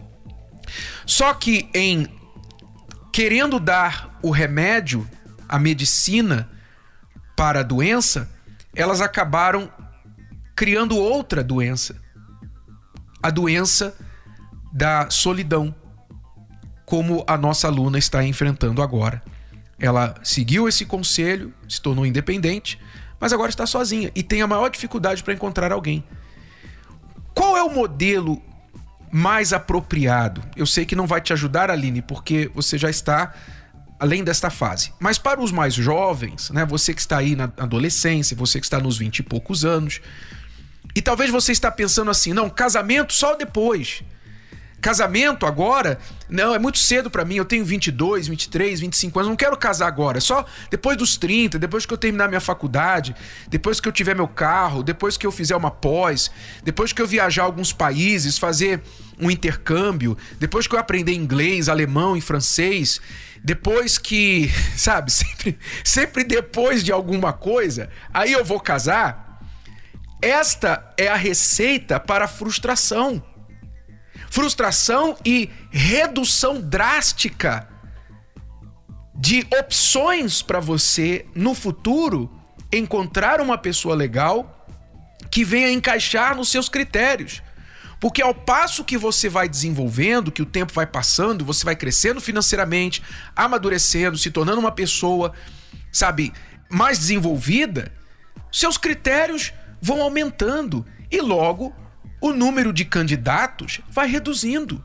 Só 1.06 1.34
que 1.34 1.70
em 1.74 2.08
querendo 3.12 3.60
dar 3.60 4.20
o 4.22 4.30
remédio, 4.30 5.08
a 5.48 5.58
medicina 5.58 6.50
para 7.36 7.62
a 7.62 7.64
doença, 7.64 8.30
elas 8.76 9.02
acabaram 9.02 9.72
criando 10.56 10.98
outra 10.98 11.44
doença. 11.44 11.96
A 13.24 13.30
doença 13.30 13.96
da 14.72 15.10
solidão, 15.10 15.74
como 16.86 17.24
a 17.28 17.38
nossa 17.38 17.68
aluna 17.68 17.98
está 17.98 18.24
enfrentando 18.24 18.82
agora. 18.82 19.22
Ela 19.80 20.16
seguiu 20.24 20.68
esse 20.68 20.86
conselho, 20.86 21.54
se 21.68 21.82
tornou 21.82 22.06
independente, 22.06 22.80
mas 23.20 23.34
agora 23.34 23.50
está 23.50 23.66
sozinha 23.66 24.12
e 24.16 24.24
tem 24.24 24.42
a 24.42 24.48
maior 24.48 24.70
dificuldade 24.70 25.24
para 25.24 25.34
encontrar 25.34 25.72
alguém. 25.72 26.04
Qual 27.34 27.58
é 27.58 27.64
o 27.64 27.70
modelo 27.70 28.42
mais 29.12 29.54
apropriado? 29.54 30.44
Eu 30.56 30.66
sei 30.66 30.86
que 30.86 30.96
não 30.96 31.08
vai 31.08 31.22
te 31.22 31.34
ajudar, 31.34 31.70
Aline, 31.70 32.02
porque 32.02 32.50
você 32.54 32.78
já 32.78 32.90
está 32.90 33.34
além 34.00 34.24
desta 34.24 34.50
fase. 34.50 34.92
Mas 35.00 35.18
para 35.18 35.40
os 35.40 35.52
mais 35.52 35.74
jovens, 35.76 36.50
né, 36.50 36.66
você 36.66 36.94
que 36.94 37.02
está 37.02 37.18
aí 37.18 37.36
na 37.36 37.46
adolescência, 37.58 38.36
você 38.36 38.60
que 38.60 38.66
está 38.66 38.80
nos 38.80 38.98
20 38.98 39.20
e 39.20 39.24
poucos 39.24 39.64
anos, 39.64 40.02
e 40.96 41.02
talvez 41.02 41.30
você 41.30 41.52
está 41.52 41.70
pensando 41.72 42.10
assim, 42.10 42.34
não, 42.34 42.50
casamento 42.50 43.14
só 43.14 43.36
depois. 43.36 44.04
Casamento 44.82 45.46
agora, 45.46 46.00
não, 46.28 46.56
é 46.56 46.60
muito 46.60 46.80
cedo 46.80 47.08
para 47.08 47.24
mim. 47.24 47.36
Eu 47.36 47.46
tenho 47.46 47.64
22, 47.64 48.28
23, 48.28 48.80
25 48.80 49.20
anos, 49.20 49.30
não 49.30 49.36
quero 49.36 49.56
casar 49.56 49.86
agora. 49.86 50.18
É 50.18 50.22
só 50.22 50.44
depois 50.72 50.98
dos 50.98 51.16
30, 51.18 51.60
depois 51.60 51.86
que 51.86 51.94
eu 51.94 51.98
terminar 51.98 52.28
minha 52.28 52.42
faculdade, 52.42 53.16
depois 53.48 53.80
que 53.80 53.88
eu 53.88 53.92
tiver 53.92 54.16
meu 54.16 54.28
carro, 54.28 54.82
depois 54.82 55.18
que 55.18 55.28
eu 55.28 55.32
fizer 55.32 55.56
uma 55.56 55.70
pós, 55.70 56.32
depois 56.64 56.92
que 56.92 57.02
eu 57.02 57.06
viajar 57.06 57.44
alguns 57.44 57.72
países, 57.72 58.40
fazer 58.40 58.82
um 59.20 59.30
intercâmbio, 59.30 60.18
depois 60.40 60.66
que 60.66 60.74
eu 60.74 60.80
aprender 60.80 61.14
inglês, 61.14 61.70
alemão 61.70 62.18
e 62.18 62.22
francês, 62.22 63.00
depois 63.44 64.00
que, 64.00 64.52
sabe, 64.76 65.12
sempre, 65.12 65.60
sempre 65.84 66.24
depois 66.24 66.84
de 66.84 66.92
alguma 66.92 67.32
coisa, 67.32 67.88
aí 68.12 68.32
eu 68.32 68.44
vou 68.44 68.60
casar. 68.60 69.30
Esta 70.20 70.92
é 70.98 71.08
a 71.08 71.16
receita 71.16 72.00
para 72.00 72.26
a 72.26 72.28
frustração 72.28 73.24
frustração 74.32 75.18
e 75.26 75.50
redução 75.70 76.62
drástica 76.62 77.68
de 79.14 79.46
opções 79.60 80.42
para 80.42 80.62
você 80.62 81.26
no 81.36 81.54
futuro 81.54 82.32
encontrar 82.72 83.42
uma 83.42 83.58
pessoa 83.58 83.94
legal 83.94 84.66
que 85.30 85.44
venha 85.44 85.70
encaixar 85.70 86.34
nos 86.34 86.50
seus 86.50 86.70
critérios. 86.70 87.44
Porque 88.00 88.22
ao 88.22 88.34
passo 88.34 88.86
que 88.86 88.98
você 88.98 89.28
vai 89.28 89.50
desenvolvendo, 89.50 90.32
que 90.32 90.42
o 90.42 90.46
tempo 90.46 90.74
vai 90.74 90.88
passando, 90.88 91.44
você 91.44 91.66
vai 91.66 91.76
crescendo 91.76 92.22
financeiramente, 92.22 93.04
amadurecendo, 93.36 94.18
se 94.18 94.32
tornando 94.32 94.62
uma 94.62 94.72
pessoa, 94.72 95.34
sabe, 95.92 96.32
mais 96.70 96.98
desenvolvida, 96.98 97.92
seus 98.50 98.78
critérios 98.78 99.52
vão 99.82 100.02
aumentando 100.02 100.86
e 101.12 101.20
logo 101.20 101.76
o 102.22 102.32
número 102.32 102.72
de 102.72 102.86
candidatos 102.86 103.82
vai 103.90 104.08
reduzindo. 104.08 104.84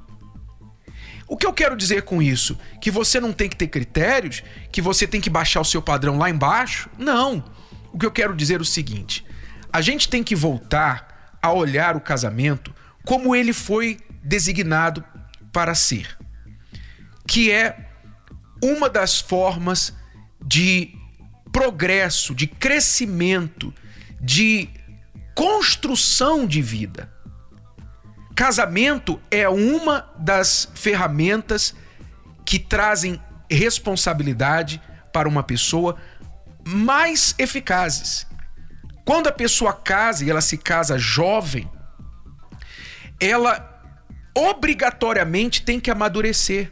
O 1.29 1.37
que 1.37 1.47
eu 1.47 1.53
quero 1.53 1.77
dizer 1.77 2.03
com 2.03 2.23
isso? 2.23 2.59
Que 2.81 2.91
você 2.91 3.21
não 3.21 3.33
tem 3.33 3.49
que 3.49 3.57
ter 3.57 3.67
critérios, 3.67 4.43
que 4.73 4.81
você 4.81 5.07
tem 5.07 5.21
que 5.21 5.29
baixar 5.29 5.61
o 5.61 5.65
seu 5.65 5.83
padrão 5.83 6.17
lá 6.17 6.31
embaixo? 6.31 6.89
Não. 6.97 7.45
O 7.93 7.99
que 7.99 8.07
eu 8.07 8.11
quero 8.11 8.35
dizer 8.35 8.59
é 8.59 8.63
o 8.63 8.65
seguinte: 8.65 9.25
a 9.73 9.81
gente 9.81 10.09
tem 10.09 10.23
que 10.23 10.35
voltar 10.35 11.39
a 11.43 11.53
olhar 11.53 11.97
o 11.97 12.01
casamento 12.01 12.75
como 13.05 13.37
ele 13.37 13.53
foi 13.53 13.99
designado 14.23 15.05
para 15.53 15.75
ser, 15.75 16.17
que 17.27 17.51
é 17.51 17.89
uma 18.63 18.89
das 18.89 19.21
formas 19.21 19.95
de 20.45 20.93
progresso, 21.53 22.35
de 22.35 22.47
crescimento, 22.47 23.73
de 24.21 24.69
construção 25.35 26.47
de 26.47 26.61
vida. 26.63 27.16
Casamento 28.37 29.19
é 29.31 29.49
uma 29.49 30.07
das 30.19 30.69
ferramentas 30.75 31.75
que 32.45 32.59
trazem 32.59 33.19
responsabilidade 33.51 34.79
para 35.11 35.27
uma 35.27 35.43
pessoa 35.43 35.97
mais 36.63 37.35
eficazes. 37.39 38.27
Quando 39.07 39.29
a 39.29 39.33
pessoa 39.33 39.73
casa 39.73 40.23
e 40.23 40.29
ela 40.29 40.43
se 40.43 40.59
casa 40.59 40.99
jovem, 40.99 41.67
ela 43.19 43.83
obrigatoriamente 44.35 45.63
tem 45.63 45.81
que 45.81 45.91
amadurecer. 45.91 46.71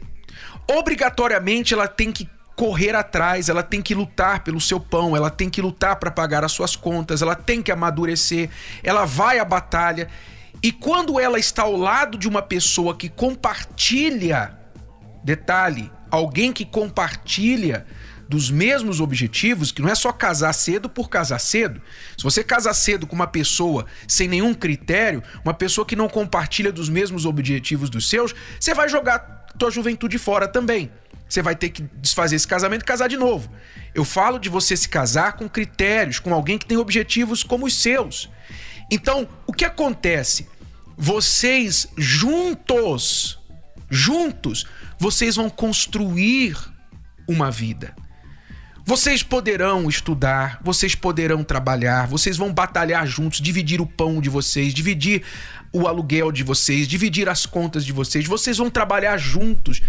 Obrigatoriamente 0.69 1.73
ela 1.73 1.87
tem 1.87 2.11
que 2.11 2.29
correr 2.55 2.93
atrás, 2.95 3.49
ela 3.49 3.63
tem 3.63 3.81
que 3.81 3.95
lutar 3.95 4.43
pelo 4.43 4.61
seu 4.61 4.79
pão, 4.79 5.17
ela 5.17 5.31
tem 5.31 5.49
que 5.49 5.63
lutar 5.63 5.95
para 5.95 6.11
pagar 6.11 6.43
as 6.43 6.51
suas 6.51 6.75
contas, 6.75 7.23
ela 7.23 7.35
tem 7.35 7.63
que 7.63 7.71
amadurecer, 7.71 8.51
ela 8.83 9.03
vai 9.03 9.39
à 9.39 9.45
batalha 9.45 10.07
e 10.65 10.71
quando 10.71 11.19
ela 11.19 11.37
está 11.37 11.61
ao 11.61 11.77
lado 11.77 12.17
de 12.17 12.27
uma 12.27 12.41
pessoa 12.41 12.97
que 12.97 13.07
compartilha, 13.07 14.57
detalhe, 15.23 15.91
alguém 16.09 16.51
que 16.51 16.65
compartilha 16.65 17.85
dos 18.27 18.49
mesmos 18.49 18.99
objetivos, 18.99 19.71
que 19.71 19.79
não 19.79 19.89
é 19.89 19.93
só 19.93 20.11
casar 20.11 20.51
cedo 20.53 20.89
por 20.89 21.07
casar 21.07 21.37
cedo. 21.37 21.79
Se 22.17 22.23
você 22.23 22.43
casar 22.43 22.73
cedo 22.73 23.05
com 23.05 23.13
uma 23.13 23.27
pessoa 23.27 23.85
sem 24.07 24.27
nenhum 24.27 24.55
critério, 24.55 25.21
uma 25.43 25.53
pessoa 25.53 25.85
que 25.85 25.95
não 25.95 26.09
compartilha 26.09 26.71
dos 26.71 26.89
mesmos 26.89 27.27
objetivos 27.27 27.87
dos 27.87 28.09
seus, 28.09 28.33
você 28.59 28.73
vai 28.73 28.89
jogar 28.89 29.19
tua 29.59 29.69
juventude 29.69 30.17
fora 30.17 30.47
também. 30.47 30.89
Você 31.29 31.43
vai 31.43 31.55
ter 31.55 31.69
que 31.69 31.83
desfazer 31.97 32.37
esse 32.37 32.47
casamento 32.47 32.81
e 32.81 32.85
casar 32.85 33.07
de 33.07 33.17
novo. 33.17 33.51
Eu 33.93 34.03
falo 34.03 34.39
de 34.39 34.49
você 34.49 34.75
se 34.75 34.89
casar 34.89 35.33
com 35.33 35.47
critérios, 35.47 36.17
com 36.17 36.33
alguém 36.33 36.57
que 36.57 36.65
tem 36.65 36.79
objetivos 36.79 37.43
como 37.43 37.67
os 37.67 37.79
seus. 37.79 38.31
Então, 38.89 39.27
o 39.45 39.53
que 39.53 39.63
acontece? 39.63 40.54
Vocês 40.97 41.87
juntos, 41.97 43.39
juntos, 43.89 44.65
vocês 44.97 45.35
vão 45.35 45.49
construir 45.49 46.57
uma 47.27 47.51
vida. 47.51 47.95
Vocês 48.87 49.23
poderão 49.23 49.89
estudar, 49.89 50.59
vocês 50.63 50.93
poderão 50.93 51.43
trabalhar, 51.43 52.07
vocês 52.07 52.37
vão 52.37 52.53
batalhar 52.53 53.07
juntos, 53.07 53.41
dividir 53.41 53.81
o 53.81 53.85
pão 53.87 54.21
de 54.21 54.29
vocês, 54.29 54.75
dividir 54.75 55.23
o 55.73 55.87
aluguel 55.87 56.31
de 56.31 56.43
vocês, 56.43 56.87
dividir 56.87 57.27
as 57.27 57.47
contas 57.47 57.83
de 57.83 57.91
vocês. 57.91 58.27
Vocês 58.27 58.59
vão 58.59 58.69
trabalhar 58.69 59.17
juntos. 59.17 59.81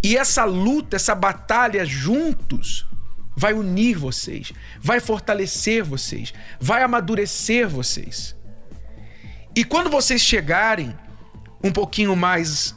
E 0.00 0.16
essa 0.16 0.44
luta, 0.44 0.94
essa 0.94 1.16
batalha 1.16 1.84
juntos 1.84 2.86
vai 3.36 3.52
unir 3.52 3.98
vocês, 3.98 4.52
vai 4.80 5.00
fortalecer 5.00 5.82
vocês, 5.82 6.32
vai 6.60 6.84
amadurecer 6.84 7.68
vocês. 7.68 8.36
E 9.56 9.64
quando 9.64 9.88
vocês 9.90 10.20
chegarem 10.20 10.96
um 11.62 11.70
pouquinho 11.70 12.14
mais 12.16 12.74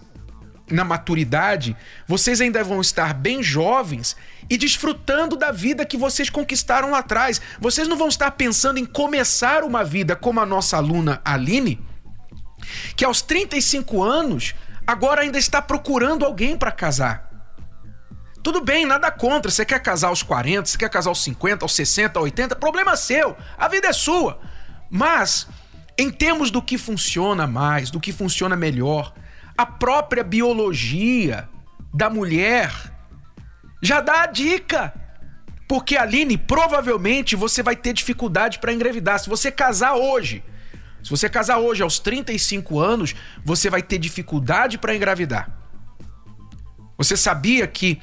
na 0.69 0.83
maturidade, 0.83 1.75
vocês 2.05 2.41
ainda 2.41 2.63
vão 2.63 2.81
estar 2.81 3.13
bem 3.13 3.41
jovens 3.41 4.15
e 4.49 4.57
desfrutando 4.57 5.35
da 5.35 5.51
vida 5.51 5.85
que 5.85 5.97
vocês 5.97 6.29
conquistaram 6.29 6.91
lá 6.91 6.99
atrás. 6.99 7.41
Vocês 7.59 7.87
não 7.87 7.97
vão 7.97 8.07
estar 8.07 8.31
pensando 8.31 8.77
em 8.77 8.85
começar 8.85 9.63
uma 9.63 9.83
vida 9.83 10.15
como 10.15 10.39
a 10.39 10.45
nossa 10.45 10.77
aluna 10.77 11.21
Aline, 11.23 11.79
que 12.95 13.05
aos 13.05 13.21
35 13.21 14.03
anos 14.03 14.55
agora 14.85 15.21
ainda 15.21 15.37
está 15.37 15.61
procurando 15.61 16.25
alguém 16.25 16.57
para 16.57 16.71
casar. 16.71 17.27
Tudo 18.43 18.61
bem, 18.61 18.85
nada 18.85 19.11
contra. 19.11 19.51
Você 19.51 19.65
quer 19.65 19.81
casar 19.81 20.07
aos 20.07 20.23
40, 20.23 20.65
você 20.65 20.77
quer 20.77 20.89
casar 20.89 21.09
aos 21.09 21.21
50, 21.23 21.65
aos 21.65 21.75
60, 21.75 22.19
aos 22.19 22.23
80, 22.25 22.55
problema 22.55 22.95
seu. 22.95 23.35
A 23.57 23.67
vida 23.67 23.87
é 23.87 23.93
sua. 23.93 24.39
Mas, 24.89 25.47
em 25.97 26.11
termos 26.11 26.51
do 26.51 26.61
que 26.61 26.77
funciona 26.77 27.47
mais, 27.47 27.89
do 27.89 27.99
que 27.99 28.11
funciona 28.11 28.55
melhor, 28.55 29.13
a 29.57 29.65
própria 29.65 30.23
biologia 30.23 31.49
da 31.93 32.09
mulher 32.09 32.71
já 33.81 33.99
dá 33.99 34.21
a 34.21 34.27
dica. 34.27 34.93
Porque, 35.67 35.97
Aline, 35.97 36.37
provavelmente 36.37 37.35
você 37.35 37.63
vai 37.63 37.75
ter 37.75 37.93
dificuldade 37.93 38.59
para 38.59 38.71
engravidar. 38.71 39.19
Se 39.19 39.27
você 39.27 39.51
casar 39.51 39.95
hoje, 39.95 40.43
se 41.03 41.09
você 41.09 41.27
casar 41.27 41.57
hoje 41.57 41.81
aos 41.81 41.99
35 41.99 42.79
anos, 42.79 43.15
você 43.43 43.69
vai 43.69 43.81
ter 43.81 43.97
dificuldade 43.97 44.77
para 44.77 44.95
engravidar. 44.95 45.49
Você 46.97 47.17
sabia 47.17 47.67
que 47.67 47.99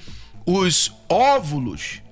os 0.46 0.92
óvulos, 1.08 2.02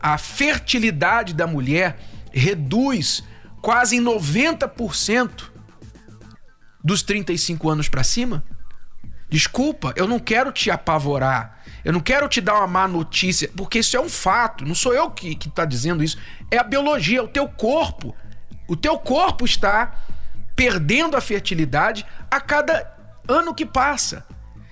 a 0.00 0.16
fertilidade 0.16 1.34
da 1.34 1.46
mulher 1.46 1.98
reduz 2.32 3.22
quase 3.66 3.96
em 3.96 4.00
90% 4.00 5.50
dos 6.84 7.02
35 7.02 7.68
anos 7.68 7.88
para 7.88 8.04
cima? 8.04 8.44
Desculpa, 9.28 9.92
eu 9.96 10.06
não 10.06 10.20
quero 10.20 10.52
te 10.52 10.70
apavorar. 10.70 11.64
Eu 11.84 11.92
não 11.92 11.98
quero 11.98 12.28
te 12.28 12.40
dar 12.40 12.58
uma 12.58 12.68
má 12.68 12.86
notícia, 12.86 13.50
porque 13.56 13.80
isso 13.80 13.96
é 13.96 14.00
um 14.00 14.08
fato. 14.08 14.64
Não 14.64 14.72
sou 14.72 14.94
eu 14.94 15.10
que 15.10 15.36
está 15.48 15.64
dizendo 15.64 16.04
isso. 16.04 16.16
É 16.48 16.58
a 16.58 16.62
biologia, 16.62 17.24
o 17.24 17.26
teu 17.26 17.48
corpo. 17.48 18.14
O 18.68 18.76
teu 18.76 18.96
corpo 19.00 19.44
está 19.44 19.96
perdendo 20.54 21.16
a 21.16 21.20
fertilidade 21.20 22.06
a 22.30 22.40
cada 22.40 22.88
ano 23.26 23.52
que 23.52 23.66
passa. 23.66 24.24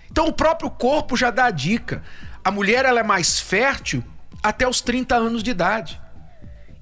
Então 0.09 0.29
o 0.29 0.33
próprio 0.33 0.71
corpo 0.71 1.17
já 1.17 1.33
dá 1.33 1.47
a 1.47 1.51
dica. 1.51 2.01
A 2.45 2.51
mulher 2.53 2.85
ela 2.85 3.01
é 3.01 3.03
mais 3.03 3.41
fértil 3.41 4.05
até 4.41 4.69
os 4.69 4.81
30 4.81 5.17
anos 5.17 5.43
de 5.43 5.51
idade. 5.51 6.01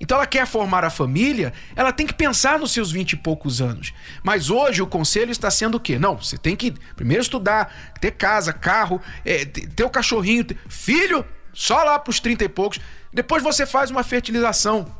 Então 0.02 0.16
ela 0.16 0.26
quer 0.26 0.44
formar 0.48 0.84
a 0.84 0.90
família, 0.90 1.52
ela 1.76 1.92
tem 1.92 2.04
que 2.04 2.12
pensar 2.12 2.58
nos 2.58 2.72
seus 2.72 2.90
20 2.90 3.12
e 3.12 3.16
poucos 3.16 3.62
anos. 3.62 3.94
Mas 4.20 4.50
hoje 4.50 4.82
o 4.82 4.86
conselho 4.86 5.30
está 5.30 5.48
sendo 5.48 5.76
o 5.76 5.80
quê? 5.80 5.96
Não, 5.96 6.16
você 6.16 6.36
tem 6.36 6.56
que 6.56 6.72
primeiro 6.96 7.22
estudar, 7.22 7.72
ter 8.00 8.10
casa, 8.10 8.52
carro, 8.52 9.00
é, 9.24 9.44
ter 9.44 9.84
o 9.84 9.88
cachorrinho, 9.88 10.42
ter... 10.42 10.58
filho, 10.68 11.24
só 11.52 11.84
lá 11.84 12.00
para 12.00 12.10
os 12.10 12.18
30 12.18 12.42
e 12.42 12.48
poucos. 12.48 12.80
Depois 13.12 13.44
você 13.44 13.64
faz 13.64 13.92
uma 13.92 14.02
fertilização 14.02 14.92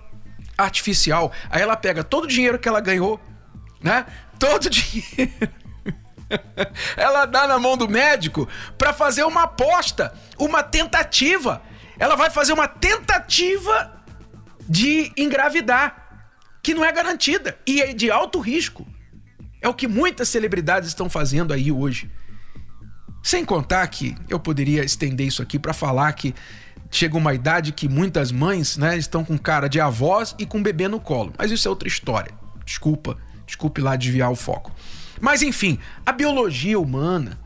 artificial. 0.57 1.33
Aí 1.51 1.61
ela 1.61 1.77
pega 1.77 2.05
todo 2.05 2.25
o 2.25 2.29
dinheiro 2.29 2.57
que 2.57 2.69
ela 2.69 2.81
ganhou, 2.81 3.21
né? 3.83 4.07
Todo 4.39 4.67
o 4.67 4.71
dinheiro 4.71 5.33
ela 6.97 7.27
dá 7.27 7.47
na 7.47 7.59
mão 7.59 7.77
do 7.77 7.89
médico 7.89 8.49
para 8.79 8.93
fazer 8.93 9.25
uma 9.25 9.43
aposta, 9.43 10.15
uma 10.39 10.63
tentativa. 10.63 11.61
Ela 11.99 12.15
vai 12.15 12.31
fazer 12.31 12.53
uma 12.53 12.69
tentativa 12.69 14.02
de 14.73 15.13
engravidar, 15.19 16.25
que 16.63 16.73
não 16.73 16.83
é 16.83 16.91
garantida 16.91 17.59
e 17.67 17.83
é 17.83 17.93
de 17.93 18.11
alto 18.11 18.41
risco. 18.41 18.87
É 19.61 19.69
o 19.69 19.75
que 19.75 19.87
muitas 19.87 20.31
celebridades 20.31 20.89
estão 20.89 21.11
fazendo 21.11 21.53
aí 21.53 21.71
hoje. 21.71 22.11
Sem 23.23 23.45
contar 23.45 23.87
que 23.89 24.17
eu 24.31 24.41
poderia 24.41 24.83
estender 24.83 25.27
isso 25.27 25.43
aqui 25.43 25.59
para 25.59 25.75
falar 25.75 26.11
que 26.15 26.35
chega 26.91 27.19
uma 27.19 27.35
idade 27.35 27.71
que 27.71 27.87
muitas 27.87 28.33
mães 28.33 28.79
né, 28.79 28.97
estão 28.97 29.23
com 29.23 29.37
cara 29.37 29.69
de 29.69 29.79
avós 29.79 30.35
e 30.39 30.47
com 30.47 30.63
bebê 30.63 30.89
no 30.89 30.99
colo. 30.99 31.35
Mas 31.37 31.51
isso 31.51 31.69
é 31.69 31.71
outra 31.71 31.87
história. 31.87 32.33
Desculpa, 32.65 33.19
desculpe 33.47 33.83
lá 33.83 33.95
desviar 33.95 34.33
o 34.33 34.35
foco. 34.35 34.75
Mas 35.21 35.43
enfim, 35.43 35.79
a 36.07 36.13
biologia 36.13 36.81
humana, 36.81 37.39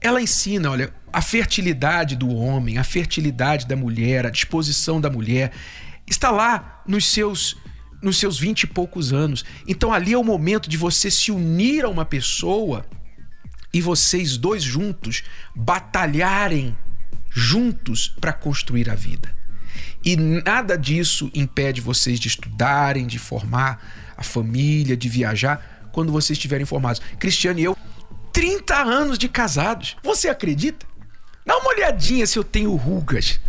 ela 0.00 0.20
ensina, 0.20 0.68
olha, 0.68 0.92
a 1.12 1.22
fertilidade 1.22 2.16
do 2.16 2.28
homem, 2.34 2.76
a 2.76 2.84
fertilidade 2.84 3.66
da 3.66 3.76
mulher, 3.76 4.26
a 4.26 4.30
disposição 4.30 5.00
da 5.00 5.08
mulher, 5.08 5.52
está 6.06 6.30
lá 6.30 6.82
nos 6.86 7.06
seus 7.08 7.56
nos 8.02 8.18
seus 8.18 8.38
vinte 8.38 8.64
e 8.64 8.66
poucos 8.66 9.12
anos. 9.12 9.44
Então 9.66 9.92
ali 9.92 10.12
é 10.12 10.18
o 10.18 10.22
momento 10.22 10.68
de 10.68 10.76
você 10.76 11.10
se 11.10 11.32
unir 11.32 11.84
a 11.84 11.88
uma 11.88 12.04
pessoa 12.04 12.84
e 13.72 13.80
vocês 13.80 14.36
dois 14.36 14.62
juntos 14.62 15.24
batalharem 15.54 16.76
juntos 17.30 18.14
para 18.20 18.32
construir 18.32 18.88
a 18.88 18.94
vida. 18.94 19.34
E 20.04 20.16
nada 20.16 20.78
disso 20.78 21.30
impede 21.34 21.80
vocês 21.80 22.20
de 22.20 22.28
estudarem, 22.28 23.06
de 23.06 23.18
formar 23.18 24.14
a 24.16 24.22
família, 24.22 24.96
de 24.96 25.08
viajar, 25.08 25.90
quando 25.92 26.12
vocês 26.12 26.36
estiverem 26.36 26.64
formados. 26.64 27.02
Cristiano 27.18 27.58
e 27.58 27.64
eu, 27.64 27.76
30 28.32 28.74
anos 28.82 29.18
de 29.18 29.28
casados. 29.28 29.96
Você 30.02 30.28
acredita? 30.28 30.86
Dá 31.44 31.56
uma 31.58 31.70
olhadinha 31.70 32.26
se 32.26 32.38
eu 32.38 32.44
tenho 32.44 32.74
rugas. 32.76 33.40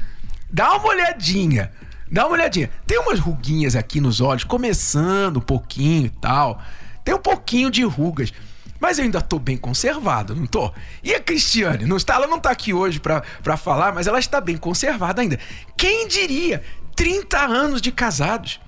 Dá 0.52 0.74
uma 0.76 0.88
olhadinha. 0.88 1.72
Dá 2.12 2.26
uma 2.26 2.34
olhadinha. 2.34 2.70
Tem 2.86 3.00
umas 3.00 3.20
ruguinhas 3.20 3.76
aqui 3.76 4.00
nos 4.00 4.22
olhos, 4.22 4.44
começando 4.44 5.38
um 5.38 5.42
pouquinho 5.42 6.06
e 6.06 6.10
tal. 6.10 6.62
Tem 7.04 7.14
um 7.14 7.20
pouquinho 7.20 7.70
de 7.70 7.84
rugas. 7.84 8.34
Mas 8.80 9.00
eu 9.00 9.06
ainda 9.06 9.22
tô 9.22 9.40
bem 9.40 9.58
conservado, 9.58 10.36
não 10.36 10.46
tô? 10.46 10.72
E 11.04 11.14
a 11.14 11.20
Cristiane? 11.20 11.86
Não 11.86 11.98
está, 11.98 12.16
ela 12.16 12.28
não 12.28 12.40
tá 12.40 12.52
aqui 12.52 12.74
hoje 12.74 13.00
para 13.00 13.58
falar, 13.58 13.94
mas 13.94 14.08
ela 14.08 14.20
está 14.20 14.40
bem 14.40 14.56
conservada 14.56 15.22
ainda. 15.22 15.40
Quem 15.76 16.08
diria? 16.08 16.64
30 16.96 17.40
anos 17.40 17.82
de 17.82 17.92
casados. 17.92 18.60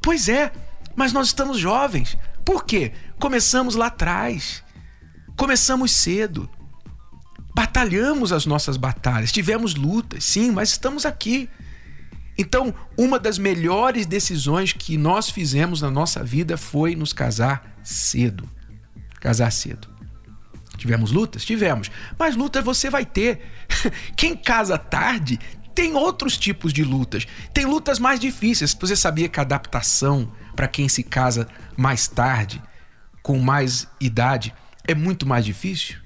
Pois 0.00 0.28
é, 0.28 0.50
mas 0.96 1.12
nós 1.12 1.26
estamos 1.26 1.58
jovens. 1.58 2.16
Por 2.44 2.64
quê? 2.64 2.92
Começamos 3.18 3.74
lá 3.74 3.86
atrás. 3.86 4.62
Começamos 5.36 5.92
cedo. 5.92 6.48
Batalhamos 7.54 8.32
as 8.32 8.46
nossas 8.46 8.76
batalhas, 8.76 9.32
tivemos 9.32 9.74
lutas, 9.74 10.24
sim, 10.24 10.50
mas 10.50 10.70
estamos 10.70 11.04
aqui. 11.04 11.50
Então, 12.40 12.74
uma 12.96 13.18
das 13.18 13.38
melhores 13.38 14.06
decisões 14.06 14.72
que 14.72 14.96
nós 14.96 15.28
fizemos 15.28 15.82
na 15.82 15.90
nossa 15.90 16.24
vida 16.24 16.56
foi 16.56 16.96
nos 16.96 17.12
casar 17.12 17.76
cedo. 17.84 18.48
Casar 19.20 19.52
cedo. 19.52 19.86
Tivemos 20.78 21.12
lutas? 21.12 21.44
Tivemos. 21.44 21.90
Mas 22.18 22.34
lutas 22.36 22.64
você 22.64 22.88
vai 22.88 23.04
ter. 23.04 23.42
Quem 24.16 24.34
casa 24.34 24.78
tarde 24.78 25.38
tem 25.74 25.94
outros 25.94 26.38
tipos 26.38 26.72
de 26.72 26.82
lutas. 26.82 27.26
Tem 27.52 27.66
lutas 27.66 27.98
mais 27.98 28.18
difíceis. 28.18 28.74
Você 28.80 28.96
sabia 28.96 29.28
que 29.28 29.38
a 29.38 29.42
adaptação 29.42 30.32
para 30.56 30.66
quem 30.66 30.88
se 30.88 31.02
casa 31.02 31.46
mais 31.76 32.08
tarde, 32.08 32.62
com 33.22 33.38
mais 33.38 33.86
idade, 34.00 34.54
é 34.88 34.94
muito 34.94 35.26
mais 35.26 35.44
difícil? 35.44 35.98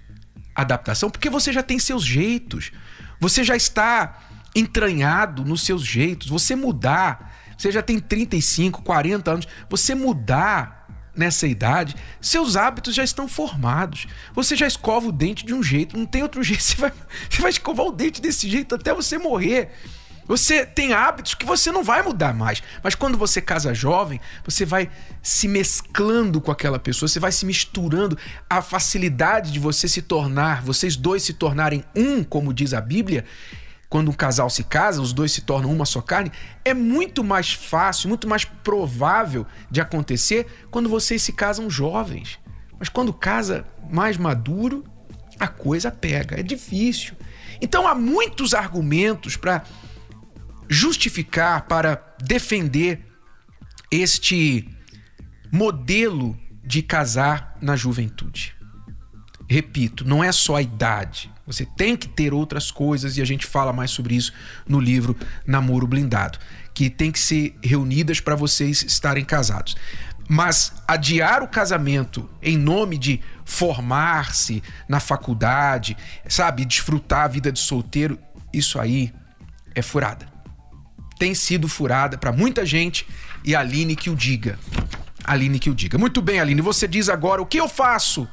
Adaptação, 0.53 1.11
porque 1.11 1.31
você 1.31 1.53
já 1.53 1.63
tem 1.63 1.79
seus 1.79 2.05
jeitos, 2.05 2.73
você 3.21 3.45
já 3.45 3.55
está 3.55 4.21
entranhado 4.55 5.45
nos 5.45 5.63
seus 5.63 5.83
jeitos. 5.83 6.29
Você 6.29 6.55
mudar, 6.55 7.35
você 7.57 7.71
já 7.71 7.83
tem 7.83 7.99
35, 7.99 8.83
40 8.83 9.31
anos, 9.31 9.49
você 9.69 9.95
mudar 9.95 10.85
nessa 11.17 11.47
idade, 11.47 11.95
seus 12.21 12.57
hábitos 12.57 12.95
já 12.95 13.05
estão 13.05 13.29
formados. 13.29 14.07
Você 14.35 14.57
já 14.57 14.67
escova 14.67 15.09
o 15.09 15.13
dente 15.13 15.47
de 15.47 15.55
um 15.55 15.63
jeito, 15.63 15.97
não 15.97 16.07
tem 16.07 16.23
outro 16.23 16.43
jeito. 16.45 16.63
Você 16.63 16.77
vai, 16.77 16.93
você 17.31 17.43
vai 17.43 17.51
escovar 17.51 17.87
o 17.87 17.93
dente 17.93 18.21
desse 18.21 18.49
jeito 18.49 18.75
até 18.75 18.93
você 18.93 19.19
morrer. 19.19 19.71
Você 20.27 20.65
tem 20.65 20.95
hábitos 20.95 21.35
que 21.35 21.45
você 21.45 21.71
não 21.71 21.85
vai 21.85 22.03
mudar 22.03 22.33
mais. 22.33 22.63
Mas 22.83 22.95
quando 22.95 23.19
você 23.19 23.43
casa 23.43 23.75
jovem, 23.75 24.21
você 24.43 24.65
vai 24.65 24.91
se 25.23 25.47
mesclando 25.47 26.41
com 26.41 26.51
aquela 26.51 26.79
pessoa, 26.79 27.09
você 27.09 27.21
vai 27.21 27.31
se 27.31 27.45
misturando. 27.45 28.17
A 28.49 28.63
facilidade 28.63 29.53
de 29.53 29.59
você 29.59 29.87
se 29.87 30.01
tornar, 30.01 30.63
vocês 30.63 30.97
dois 30.97 31.23
se 31.23 31.35
tornarem 31.35 31.85
um, 31.95 32.25
como 32.25 32.55
diz 32.55 32.73
a 32.73 32.81
Bíblia, 32.81 33.25
quando 33.95 34.11
um 34.11 34.13
casal 34.13 34.51
se 34.51 34.65
casa, 34.65 35.01
os 35.01 35.13
dois 35.13 35.31
se 35.31 35.43
tornam 35.43 35.71
uma 35.71 35.87
só 35.87 36.01
carne, 36.01 36.33
é 36.65 36.75
muito 36.75 37.23
mais 37.23 37.53
fácil, 37.53 38.09
muito 38.09 38.27
mais 38.27 38.45
provável 38.45 39.47
de 39.71 39.81
acontecer 39.81 40.49
quando 40.69 40.89
vocês 40.89 41.23
se 41.23 41.33
casam 41.33 41.71
jovens. 41.71 42.41
Mas 42.77 42.89
quando 42.89 43.13
casa 43.13 43.65
mais 43.89 44.17
maduro, 44.17 44.83
a 45.39 45.47
coisa 45.47 45.93
pega, 45.93 46.41
é 46.41 46.43
difícil. 46.43 47.15
Então 47.61 47.87
há 47.87 47.95
muitos 47.95 48.53
argumentos 48.53 49.37
para 49.37 49.63
justificar, 50.69 51.69
para 51.69 52.17
defender 52.21 53.07
este 53.93 54.69
modelo 55.53 56.37
de 56.65 56.83
casar 56.83 57.57
na 57.63 57.77
juventude. 57.77 58.54
Repito, 59.49 60.07
não 60.07 60.23
é 60.23 60.33
só 60.33 60.57
a 60.57 60.63
idade. 60.63 61.31
Você 61.47 61.67
tem 61.67 61.97
que 61.97 62.09
ter 62.09 62.33
outras 62.33 62.71
coisas 62.71 63.17
e 63.17 63.23
a 63.23 63.25
gente 63.25 63.47
fala 63.47 63.73
mais 63.73 63.91
sobre 63.91 64.15
isso 64.15 64.33
no 64.67 64.81
livro 64.81 65.17
Namoro 65.47 65.87
Blindado, 65.87 66.39
que 66.73 66.89
tem 66.89 67.13
que 67.13 67.19
ser 67.19 67.57
reunidas 67.63 68.21
para 68.21 68.35
vocês 68.35 68.83
estarem 68.83 69.25
casados. 69.25 69.77
Mas 70.27 70.73
adiar 70.89 71.43
o 71.43 71.49
casamento 71.49 72.29
em 72.43 72.57
nome 72.57 72.97
de 72.97 73.21
formar-se 73.45 74.63
na 74.89 74.99
faculdade, 74.99 75.97
sabe, 76.27 76.65
desfrutar 76.65 77.25
a 77.25 77.29
vida 77.29 77.53
de 77.53 77.59
solteiro, 77.59 78.19
isso 78.53 78.81
aí 78.81 79.13
é 79.75 79.83
furada 79.83 80.35
tem 81.19 81.35
sido 81.35 81.69
furada 81.69 82.19
para 82.19 82.33
muita 82.33 82.67
gente 82.67 83.07
e 83.45 83.55
a 83.55 83.61
Aline 83.61 83.97
que 83.97 84.11
o 84.11 84.17
diga. 84.17 84.59
Aline 85.25 85.59
que 85.59 85.71
o 85.71 85.75
diga. 85.75 85.97
Muito 85.97 86.21
bem, 86.21 86.41
Aline, 86.41 86.61
você 86.61 86.87
diz 86.87 87.09
agora 87.09 87.41
o 87.41 87.47
que 87.47 87.59
eu 87.59 87.69
faço? 87.69 88.29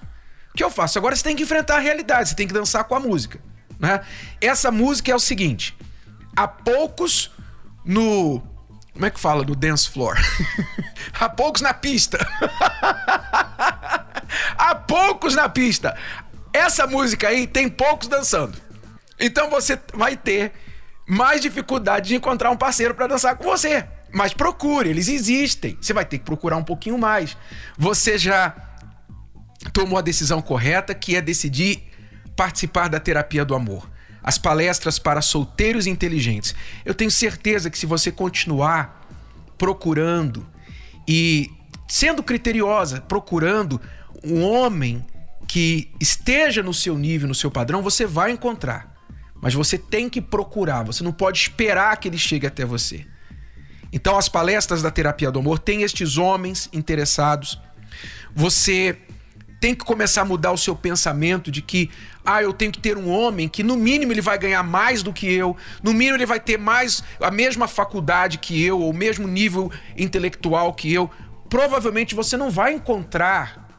O 0.53 0.57
que 0.57 0.63
eu 0.63 0.69
faço? 0.69 0.97
Agora 0.97 1.15
você 1.15 1.23
tem 1.23 1.35
que 1.35 1.43
enfrentar 1.43 1.77
a 1.77 1.79
realidade, 1.79 2.29
você 2.29 2.35
tem 2.35 2.47
que 2.47 2.53
dançar 2.53 2.83
com 2.83 2.95
a 2.95 2.99
música. 2.99 3.39
Né? 3.79 4.01
Essa 4.39 4.69
música 4.71 5.11
é 5.11 5.15
o 5.15 5.19
seguinte: 5.19 5.75
há 6.35 6.47
poucos 6.47 7.31
no. 7.85 8.41
Como 8.93 9.05
é 9.05 9.09
que 9.09 9.19
fala? 9.19 9.43
No 9.43 9.55
dance 9.55 9.89
floor. 9.89 10.15
há 11.19 11.29
poucos 11.29 11.61
na 11.61 11.73
pista. 11.73 12.19
há 14.57 14.75
poucos 14.75 15.33
na 15.33 15.47
pista. 15.47 15.97
Essa 16.53 16.85
música 16.85 17.29
aí 17.29 17.47
tem 17.47 17.69
poucos 17.69 18.07
dançando. 18.07 18.57
Então 19.17 19.49
você 19.49 19.79
vai 19.93 20.17
ter 20.17 20.51
mais 21.07 21.41
dificuldade 21.41 22.09
de 22.09 22.15
encontrar 22.15 22.51
um 22.51 22.57
parceiro 22.57 22.93
para 22.93 23.07
dançar 23.07 23.37
com 23.37 23.45
você. 23.45 23.87
Mas 24.13 24.33
procure, 24.33 24.89
eles 24.89 25.07
existem. 25.07 25.77
Você 25.79 25.93
vai 25.93 26.03
ter 26.03 26.17
que 26.17 26.25
procurar 26.25 26.57
um 26.57 26.63
pouquinho 26.63 26.97
mais. 26.97 27.37
Você 27.77 28.17
já 28.17 28.53
tomou 29.69 29.97
a 29.97 30.01
decisão 30.01 30.41
correta, 30.41 30.93
que 30.93 31.15
é 31.15 31.21
decidir 31.21 31.83
participar 32.35 32.87
da 32.87 32.99
terapia 32.99 33.45
do 33.45 33.53
amor. 33.53 33.89
As 34.23 34.37
palestras 34.37 34.99
para 34.99 35.21
solteiros 35.21 35.87
inteligentes. 35.87 36.55
Eu 36.85 36.93
tenho 36.93 37.11
certeza 37.11 37.69
que 37.69 37.77
se 37.77 37.85
você 37.85 38.11
continuar 38.11 39.07
procurando 39.57 40.47
e 41.07 41.49
sendo 41.87 42.23
criteriosa, 42.23 43.01
procurando 43.01 43.81
um 44.23 44.43
homem 44.43 45.05
que 45.47 45.91
esteja 45.99 46.63
no 46.63 46.73
seu 46.73 46.97
nível, 46.97 47.27
no 47.27 47.35
seu 47.35 47.51
padrão, 47.51 47.81
você 47.81 48.05
vai 48.05 48.31
encontrar. 48.31 48.95
Mas 49.41 49.53
você 49.53 49.77
tem 49.77 50.07
que 50.07 50.21
procurar, 50.21 50.83
você 50.83 51.03
não 51.03 51.11
pode 51.11 51.39
esperar 51.39 51.97
que 51.97 52.07
ele 52.07 52.17
chegue 52.17 52.45
até 52.45 52.63
você. 52.63 53.05
Então, 53.91 54.17
as 54.17 54.29
palestras 54.29 54.81
da 54.81 54.89
terapia 54.89 55.31
do 55.31 55.39
amor 55.39 55.59
têm 55.59 55.81
estes 55.81 56.17
homens 56.17 56.69
interessados. 56.71 57.59
Você 58.33 58.97
tem 59.61 59.75
que 59.75 59.85
começar 59.85 60.23
a 60.23 60.25
mudar 60.25 60.51
o 60.51 60.57
seu 60.57 60.75
pensamento 60.75 61.51
de 61.51 61.61
que, 61.61 61.91
ah, 62.25 62.41
eu 62.41 62.51
tenho 62.51 62.71
que 62.71 62.79
ter 62.79 62.97
um 62.97 63.07
homem 63.09 63.47
que 63.47 63.61
no 63.61 63.77
mínimo 63.77 64.11
ele 64.11 64.19
vai 64.19 64.35
ganhar 64.37 64.63
mais 64.63 65.03
do 65.03 65.13
que 65.13 65.31
eu, 65.31 65.55
no 65.83 65.93
mínimo 65.93 66.17
ele 66.17 66.25
vai 66.25 66.39
ter 66.39 66.57
mais 66.57 67.03
a 67.21 67.29
mesma 67.29 67.67
faculdade 67.67 68.39
que 68.39 68.61
eu, 68.65 68.79
ou 68.79 68.89
o 68.89 68.93
mesmo 68.93 69.27
nível 69.27 69.71
intelectual 69.95 70.73
que 70.73 70.91
eu. 70.91 71.11
Provavelmente 71.47 72.15
você 72.15 72.35
não 72.35 72.49
vai 72.49 72.73
encontrar 72.73 73.69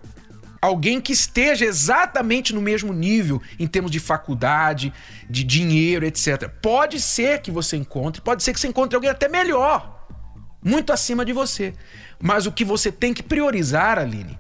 alguém 0.61 1.01
que 1.01 1.13
esteja 1.13 1.65
exatamente 1.65 2.55
no 2.55 2.63
mesmo 2.63 2.93
nível 2.93 3.43
em 3.59 3.67
termos 3.67 3.91
de 3.91 3.99
faculdade, 3.99 4.93
de 5.29 5.43
dinheiro, 5.43 6.07
etc. 6.07 6.49
Pode 6.63 7.01
ser 7.01 7.41
que 7.41 7.51
você 7.51 7.77
encontre, 7.77 8.23
pode 8.23 8.45
ser 8.45 8.53
que 8.53 8.61
você 8.61 8.69
encontre 8.69 8.95
alguém 8.95 9.11
até 9.11 9.29
melhor 9.29 10.07
muito 10.65 10.93
acima 10.93 11.25
de 11.25 11.33
você. 11.33 11.75
Mas 12.23 12.47
o 12.47 12.53
que 12.53 12.65
você 12.65 12.93
tem 12.93 13.13
que 13.13 13.21
priorizar, 13.21 13.99
Aline, 13.99 14.39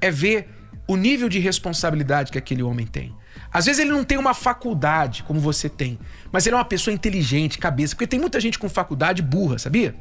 é 0.00 0.10
ver 0.10 0.55
o 0.86 0.96
nível 0.96 1.28
de 1.28 1.38
responsabilidade 1.38 2.30
que 2.30 2.38
aquele 2.38 2.62
homem 2.62 2.86
tem. 2.86 3.14
Às 3.52 3.66
vezes 3.66 3.80
ele 3.80 3.90
não 3.90 4.04
tem 4.04 4.18
uma 4.18 4.34
faculdade 4.34 5.22
como 5.24 5.40
você 5.40 5.68
tem, 5.68 5.98
mas 6.30 6.46
ele 6.46 6.54
é 6.54 6.58
uma 6.58 6.64
pessoa 6.64 6.94
inteligente, 6.94 7.58
cabeça. 7.58 7.94
Porque 7.94 8.06
tem 8.06 8.20
muita 8.20 8.40
gente 8.40 8.58
com 8.58 8.68
faculdade 8.68 9.22
burra, 9.22 9.58
sabia? 9.58 9.94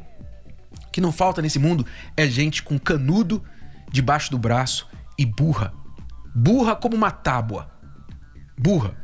O 0.88 0.92
que 0.92 1.02
não 1.02 1.12
falta 1.12 1.42
nesse 1.42 1.60
mundo 1.60 1.86
é 2.16 2.28
gente 2.28 2.64
com 2.64 2.78
canudo 2.78 3.44
debaixo 3.92 4.30
do 4.30 4.38
braço 4.38 4.88
e 5.18 5.26
burra. 5.26 5.74
Burra 6.34 6.76
como 6.76 6.96
uma 6.96 7.12
tábua. 7.12 7.72
Burra. 8.58 8.96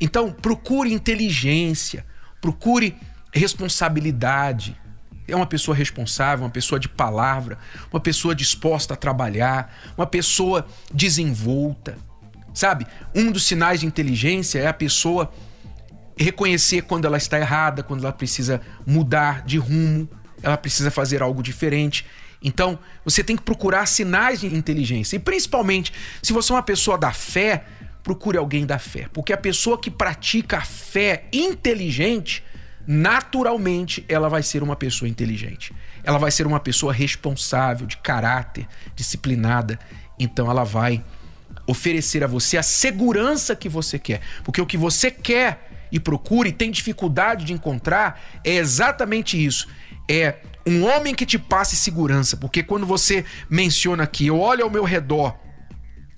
Então, 0.00 0.32
procure 0.32 0.92
inteligência, 0.92 2.04
procure 2.40 2.96
responsabilidade, 3.32 4.80
é 5.26 5.36
uma 5.36 5.46
pessoa 5.46 5.76
responsável, 5.76 6.44
uma 6.44 6.50
pessoa 6.50 6.78
de 6.78 6.88
palavra, 6.88 7.58
uma 7.92 8.00
pessoa 8.00 8.34
disposta 8.34 8.94
a 8.94 8.96
trabalhar, 8.96 9.74
uma 9.96 10.06
pessoa 10.06 10.66
desenvolta. 10.92 11.96
Sabe? 12.52 12.86
Um 13.14 13.32
dos 13.32 13.44
sinais 13.44 13.80
de 13.80 13.86
inteligência 13.86 14.60
é 14.60 14.66
a 14.66 14.72
pessoa 14.72 15.32
reconhecer 16.16 16.82
quando 16.82 17.04
ela 17.04 17.16
está 17.16 17.38
errada, 17.38 17.82
quando 17.82 18.04
ela 18.04 18.12
precisa 18.12 18.60
mudar 18.86 19.42
de 19.44 19.58
rumo, 19.58 20.08
ela 20.42 20.56
precisa 20.56 20.90
fazer 20.90 21.22
algo 21.22 21.42
diferente. 21.42 22.06
Então, 22.42 22.78
você 23.04 23.24
tem 23.24 23.36
que 23.36 23.42
procurar 23.42 23.86
sinais 23.86 24.40
de 24.40 24.54
inteligência. 24.54 25.16
E 25.16 25.18
principalmente, 25.18 25.92
se 26.22 26.32
você 26.32 26.52
é 26.52 26.54
uma 26.54 26.62
pessoa 26.62 26.98
da 26.98 27.12
fé, 27.12 27.64
procure 28.02 28.36
alguém 28.36 28.66
da 28.66 28.78
fé. 28.78 29.08
Porque 29.12 29.32
a 29.32 29.36
pessoa 29.36 29.80
que 29.80 29.90
pratica 29.90 30.58
a 30.58 30.64
fé 30.64 31.24
inteligente 31.32 32.44
naturalmente 32.86 34.04
ela 34.08 34.28
vai 34.28 34.42
ser 34.42 34.62
uma 34.62 34.76
pessoa 34.76 35.08
inteligente. 35.08 35.72
Ela 36.02 36.18
vai 36.18 36.30
ser 36.30 36.46
uma 36.46 36.60
pessoa 36.60 36.92
responsável, 36.92 37.86
de 37.86 37.96
caráter, 37.96 38.66
disciplinada. 38.94 39.78
Então 40.18 40.50
ela 40.50 40.64
vai 40.64 41.02
oferecer 41.66 42.22
a 42.22 42.26
você 42.26 42.56
a 42.58 42.62
segurança 42.62 43.56
que 43.56 43.68
você 43.68 43.98
quer. 43.98 44.20
Porque 44.42 44.60
o 44.60 44.66
que 44.66 44.76
você 44.76 45.10
quer 45.10 45.88
e 45.90 45.98
procura 45.98 46.48
e 46.48 46.52
tem 46.52 46.70
dificuldade 46.70 47.44
de 47.44 47.52
encontrar 47.52 48.20
é 48.44 48.56
exatamente 48.56 49.42
isso. 49.42 49.68
É 50.08 50.36
um 50.66 50.84
homem 50.84 51.14
que 51.14 51.24
te 51.24 51.38
passe 51.38 51.76
segurança. 51.76 52.36
Porque 52.36 52.62
quando 52.62 52.86
você 52.86 53.24
menciona 53.48 54.04
aqui, 54.04 54.26
eu 54.26 54.38
olho 54.38 54.64
ao 54.64 54.70
meu 54.70 54.84
redor 54.84 55.36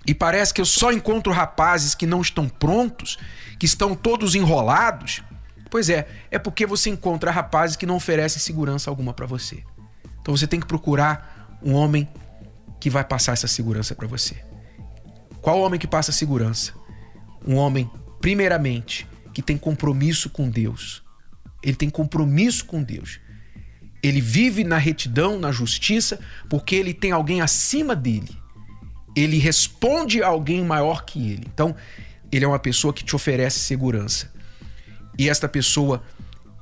e 0.07 0.15
parece 0.15 0.55
que 0.55 0.61
eu 0.61 0.65
só 0.65 0.93
encontro 0.93 1.33
rapazes 1.33 1.95
que 1.95 2.07
não 2.07 2.21
estão 2.21 2.49
prontos, 2.49 3.19
que 3.59 3.67
estão 3.67 3.95
todos 3.95 4.35
enrolados 4.35 5.23
Pois 5.77 5.91
é, 5.91 6.09
é 6.31 6.39
porque 6.39 6.65
você 6.65 6.89
encontra 6.89 7.31
rapazes 7.31 7.77
que 7.77 7.85
não 7.85 7.97
oferecem 7.97 8.41
segurança 8.41 8.89
alguma 8.89 9.13
para 9.13 9.27
você. 9.27 9.63
Então 10.23 10.35
você 10.35 10.47
tem 10.47 10.59
que 10.59 10.67
procurar 10.67 11.59
um 11.63 11.75
homem 11.75 12.09
que 12.81 12.89
vai 12.89 13.05
passar 13.05 13.35
essa 13.35 13.47
segurança 13.47 13.95
para 13.95 14.09
você. 14.09 14.43
Qual 15.43 15.61
homem 15.61 15.79
que 15.79 15.87
passa 15.87 16.13
segurança? 16.13 16.73
Um 17.47 17.57
homem, 17.57 17.91
primeiramente, 18.23 19.07
que 19.35 19.43
tem 19.43 19.59
compromisso 19.59 20.31
com 20.31 20.49
Deus. 20.49 21.03
Ele 21.63 21.77
tem 21.77 21.91
compromisso 21.91 22.65
com 22.65 22.83
Deus. 22.83 23.21
Ele 24.03 24.23
vive 24.23 24.65
na 24.65 24.79
retidão, 24.79 25.39
na 25.39 25.53
justiça, 25.53 26.19
porque 26.49 26.75
ele 26.75 26.95
tem 26.95 27.13
alguém 27.13 27.43
acima 27.43 27.95
dele. 27.95 28.35
Ele 29.15 29.37
responde 29.37 30.23
a 30.23 30.29
alguém 30.29 30.65
maior 30.65 31.05
que 31.05 31.33
ele. 31.33 31.47
Então, 31.53 31.77
ele 32.33 32.47
é 32.47 32.49
uma 32.49 32.59
pessoa 32.59 32.95
que 32.95 33.05
te 33.05 33.15
oferece 33.15 33.59
segurança. 33.59 34.35
E 35.19 35.29
esta 35.29 35.49
pessoa 35.49 36.03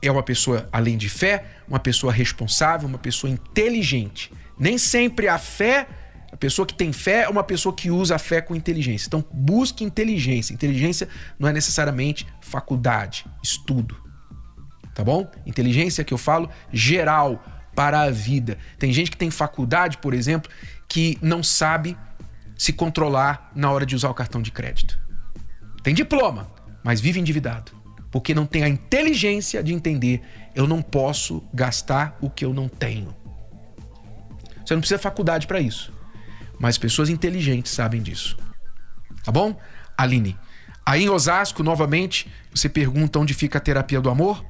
é 0.00 0.10
uma 0.10 0.22
pessoa, 0.22 0.68
além 0.72 0.96
de 0.96 1.08
fé, 1.08 1.44
uma 1.66 1.78
pessoa 1.78 2.12
responsável, 2.12 2.88
uma 2.88 2.98
pessoa 2.98 3.30
inteligente. 3.30 4.32
Nem 4.58 4.78
sempre 4.78 5.28
a 5.28 5.38
fé, 5.38 5.88
a 6.30 6.36
pessoa 6.36 6.66
que 6.66 6.74
tem 6.74 6.92
fé 6.92 7.22
é 7.22 7.28
uma 7.28 7.42
pessoa 7.42 7.74
que 7.74 7.90
usa 7.90 8.16
a 8.16 8.18
fé 8.18 8.40
com 8.40 8.54
inteligência. 8.54 9.06
Então, 9.06 9.24
busque 9.32 9.82
inteligência. 9.82 10.52
Inteligência 10.52 11.08
não 11.38 11.48
é 11.48 11.52
necessariamente 11.52 12.26
faculdade, 12.40 13.24
estudo. 13.42 13.96
Tá 14.94 15.02
bom? 15.02 15.28
Inteligência 15.44 16.04
que 16.04 16.14
eu 16.14 16.18
falo 16.18 16.48
geral 16.72 17.42
para 17.74 18.02
a 18.02 18.10
vida. 18.10 18.56
Tem 18.78 18.92
gente 18.92 19.10
que 19.10 19.16
tem 19.16 19.30
faculdade, 19.30 19.98
por 19.98 20.14
exemplo, 20.14 20.50
que 20.88 21.18
não 21.20 21.42
sabe 21.42 21.96
se 22.56 22.72
controlar 22.72 23.50
na 23.54 23.72
hora 23.72 23.84
de 23.84 23.96
usar 23.96 24.10
o 24.10 24.14
cartão 24.14 24.40
de 24.40 24.52
crédito. 24.52 24.96
Tem 25.82 25.92
diploma, 25.92 26.48
mas 26.84 27.00
vive 27.00 27.18
endividado 27.18 27.83
porque 28.14 28.32
não 28.32 28.46
tem 28.46 28.62
a 28.62 28.68
inteligência 28.68 29.60
de 29.60 29.74
entender 29.74 30.22
eu 30.54 30.68
não 30.68 30.80
posso 30.80 31.42
gastar 31.52 32.16
o 32.20 32.30
que 32.30 32.44
eu 32.44 32.54
não 32.54 32.68
tenho. 32.68 33.12
Você 34.64 34.72
não 34.72 34.80
precisa 34.80 34.98
de 34.98 35.02
faculdade 35.02 35.48
para 35.48 35.58
isso, 35.58 35.92
mas 36.56 36.78
pessoas 36.78 37.08
inteligentes 37.08 37.72
sabem 37.72 38.00
disso. 38.00 38.36
Tá 39.24 39.32
bom? 39.32 39.60
Aline. 39.98 40.38
Aí 40.86 41.02
em 41.02 41.08
Osasco, 41.08 41.64
novamente, 41.64 42.30
você 42.54 42.68
pergunta 42.68 43.18
onde 43.18 43.34
fica 43.34 43.58
a 43.58 43.60
terapia 43.60 44.00
do 44.00 44.08
amor? 44.08 44.46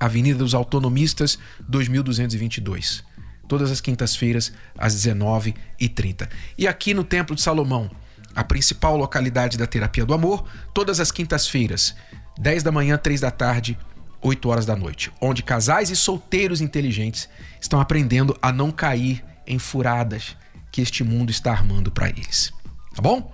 Avenida 0.00 0.40
dos 0.40 0.52
Autonomistas, 0.52 1.38
2222. 1.68 3.04
Todas 3.46 3.70
as 3.70 3.80
quintas-feiras, 3.80 4.52
às 4.76 4.96
19h30. 4.96 6.28
E 6.58 6.66
aqui 6.66 6.92
no 6.92 7.04
Templo 7.04 7.36
de 7.36 7.42
Salomão, 7.42 7.88
a 8.34 8.42
principal 8.42 8.96
localidade 8.96 9.56
da 9.56 9.64
terapia 9.64 10.04
do 10.04 10.12
amor, 10.12 10.44
todas 10.74 10.98
as 10.98 11.12
quintas-feiras, 11.12 11.94
10 12.38 12.62
da 12.62 12.72
manhã, 12.72 12.96
3 12.96 13.20
da 13.20 13.30
tarde, 13.30 13.78
8 14.20 14.48
horas 14.48 14.66
da 14.66 14.74
noite, 14.74 15.12
onde 15.20 15.42
casais 15.42 15.90
e 15.90 15.96
solteiros 15.96 16.60
inteligentes 16.60 17.28
estão 17.60 17.80
aprendendo 17.80 18.36
a 18.40 18.52
não 18.52 18.70
cair 18.70 19.24
em 19.46 19.58
furadas 19.58 20.36
que 20.72 20.80
este 20.80 21.04
mundo 21.04 21.30
está 21.30 21.52
armando 21.52 21.90
para 21.90 22.08
eles. 22.08 22.52
Tá 22.94 23.02
bom? 23.02 23.32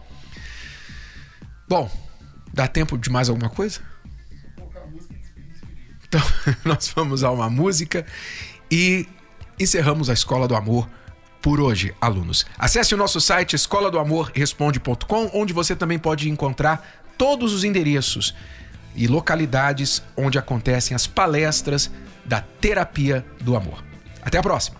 Bom, 1.69 1.91
dá 2.53 2.67
tempo 2.67 2.99
de 2.99 3.09
mais 3.09 3.29
alguma 3.29 3.49
coisa? 3.49 3.81
Então, 6.07 6.21
nós 6.65 6.93
vamos 6.95 7.23
a 7.23 7.31
uma 7.31 7.49
música 7.49 8.05
e 8.71 9.09
encerramos 9.59 10.11
a 10.11 10.13
Escola 10.13 10.49
do 10.49 10.57
Amor 10.57 10.89
por 11.41 11.61
hoje, 11.61 11.95
alunos. 12.01 12.45
Acesse 12.59 12.95
o 12.95 12.99
nosso 12.99 13.21
site 13.21 13.57
escola 13.57 13.91
do 13.91 13.99
amor 13.99 14.31
responde.com, 14.35 15.31
onde 15.33 15.53
você 15.53 15.75
também 15.75 15.99
pode 15.99 16.29
encontrar 16.29 17.03
todos 17.17 17.53
os 17.53 17.65
endereços 17.65 18.35
e 18.95 19.07
localidades 19.07 20.03
onde 20.17 20.39
acontecem 20.39 20.95
as 20.95 21.07
palestras 21.07 21.91
da 22.25 22.41
terapia 22.41 23.25
do 23.41 23.57
amor. 23.57 23.85
Até 24.23 24.39
a 24.39 24.43
próxima! 24.43 24.80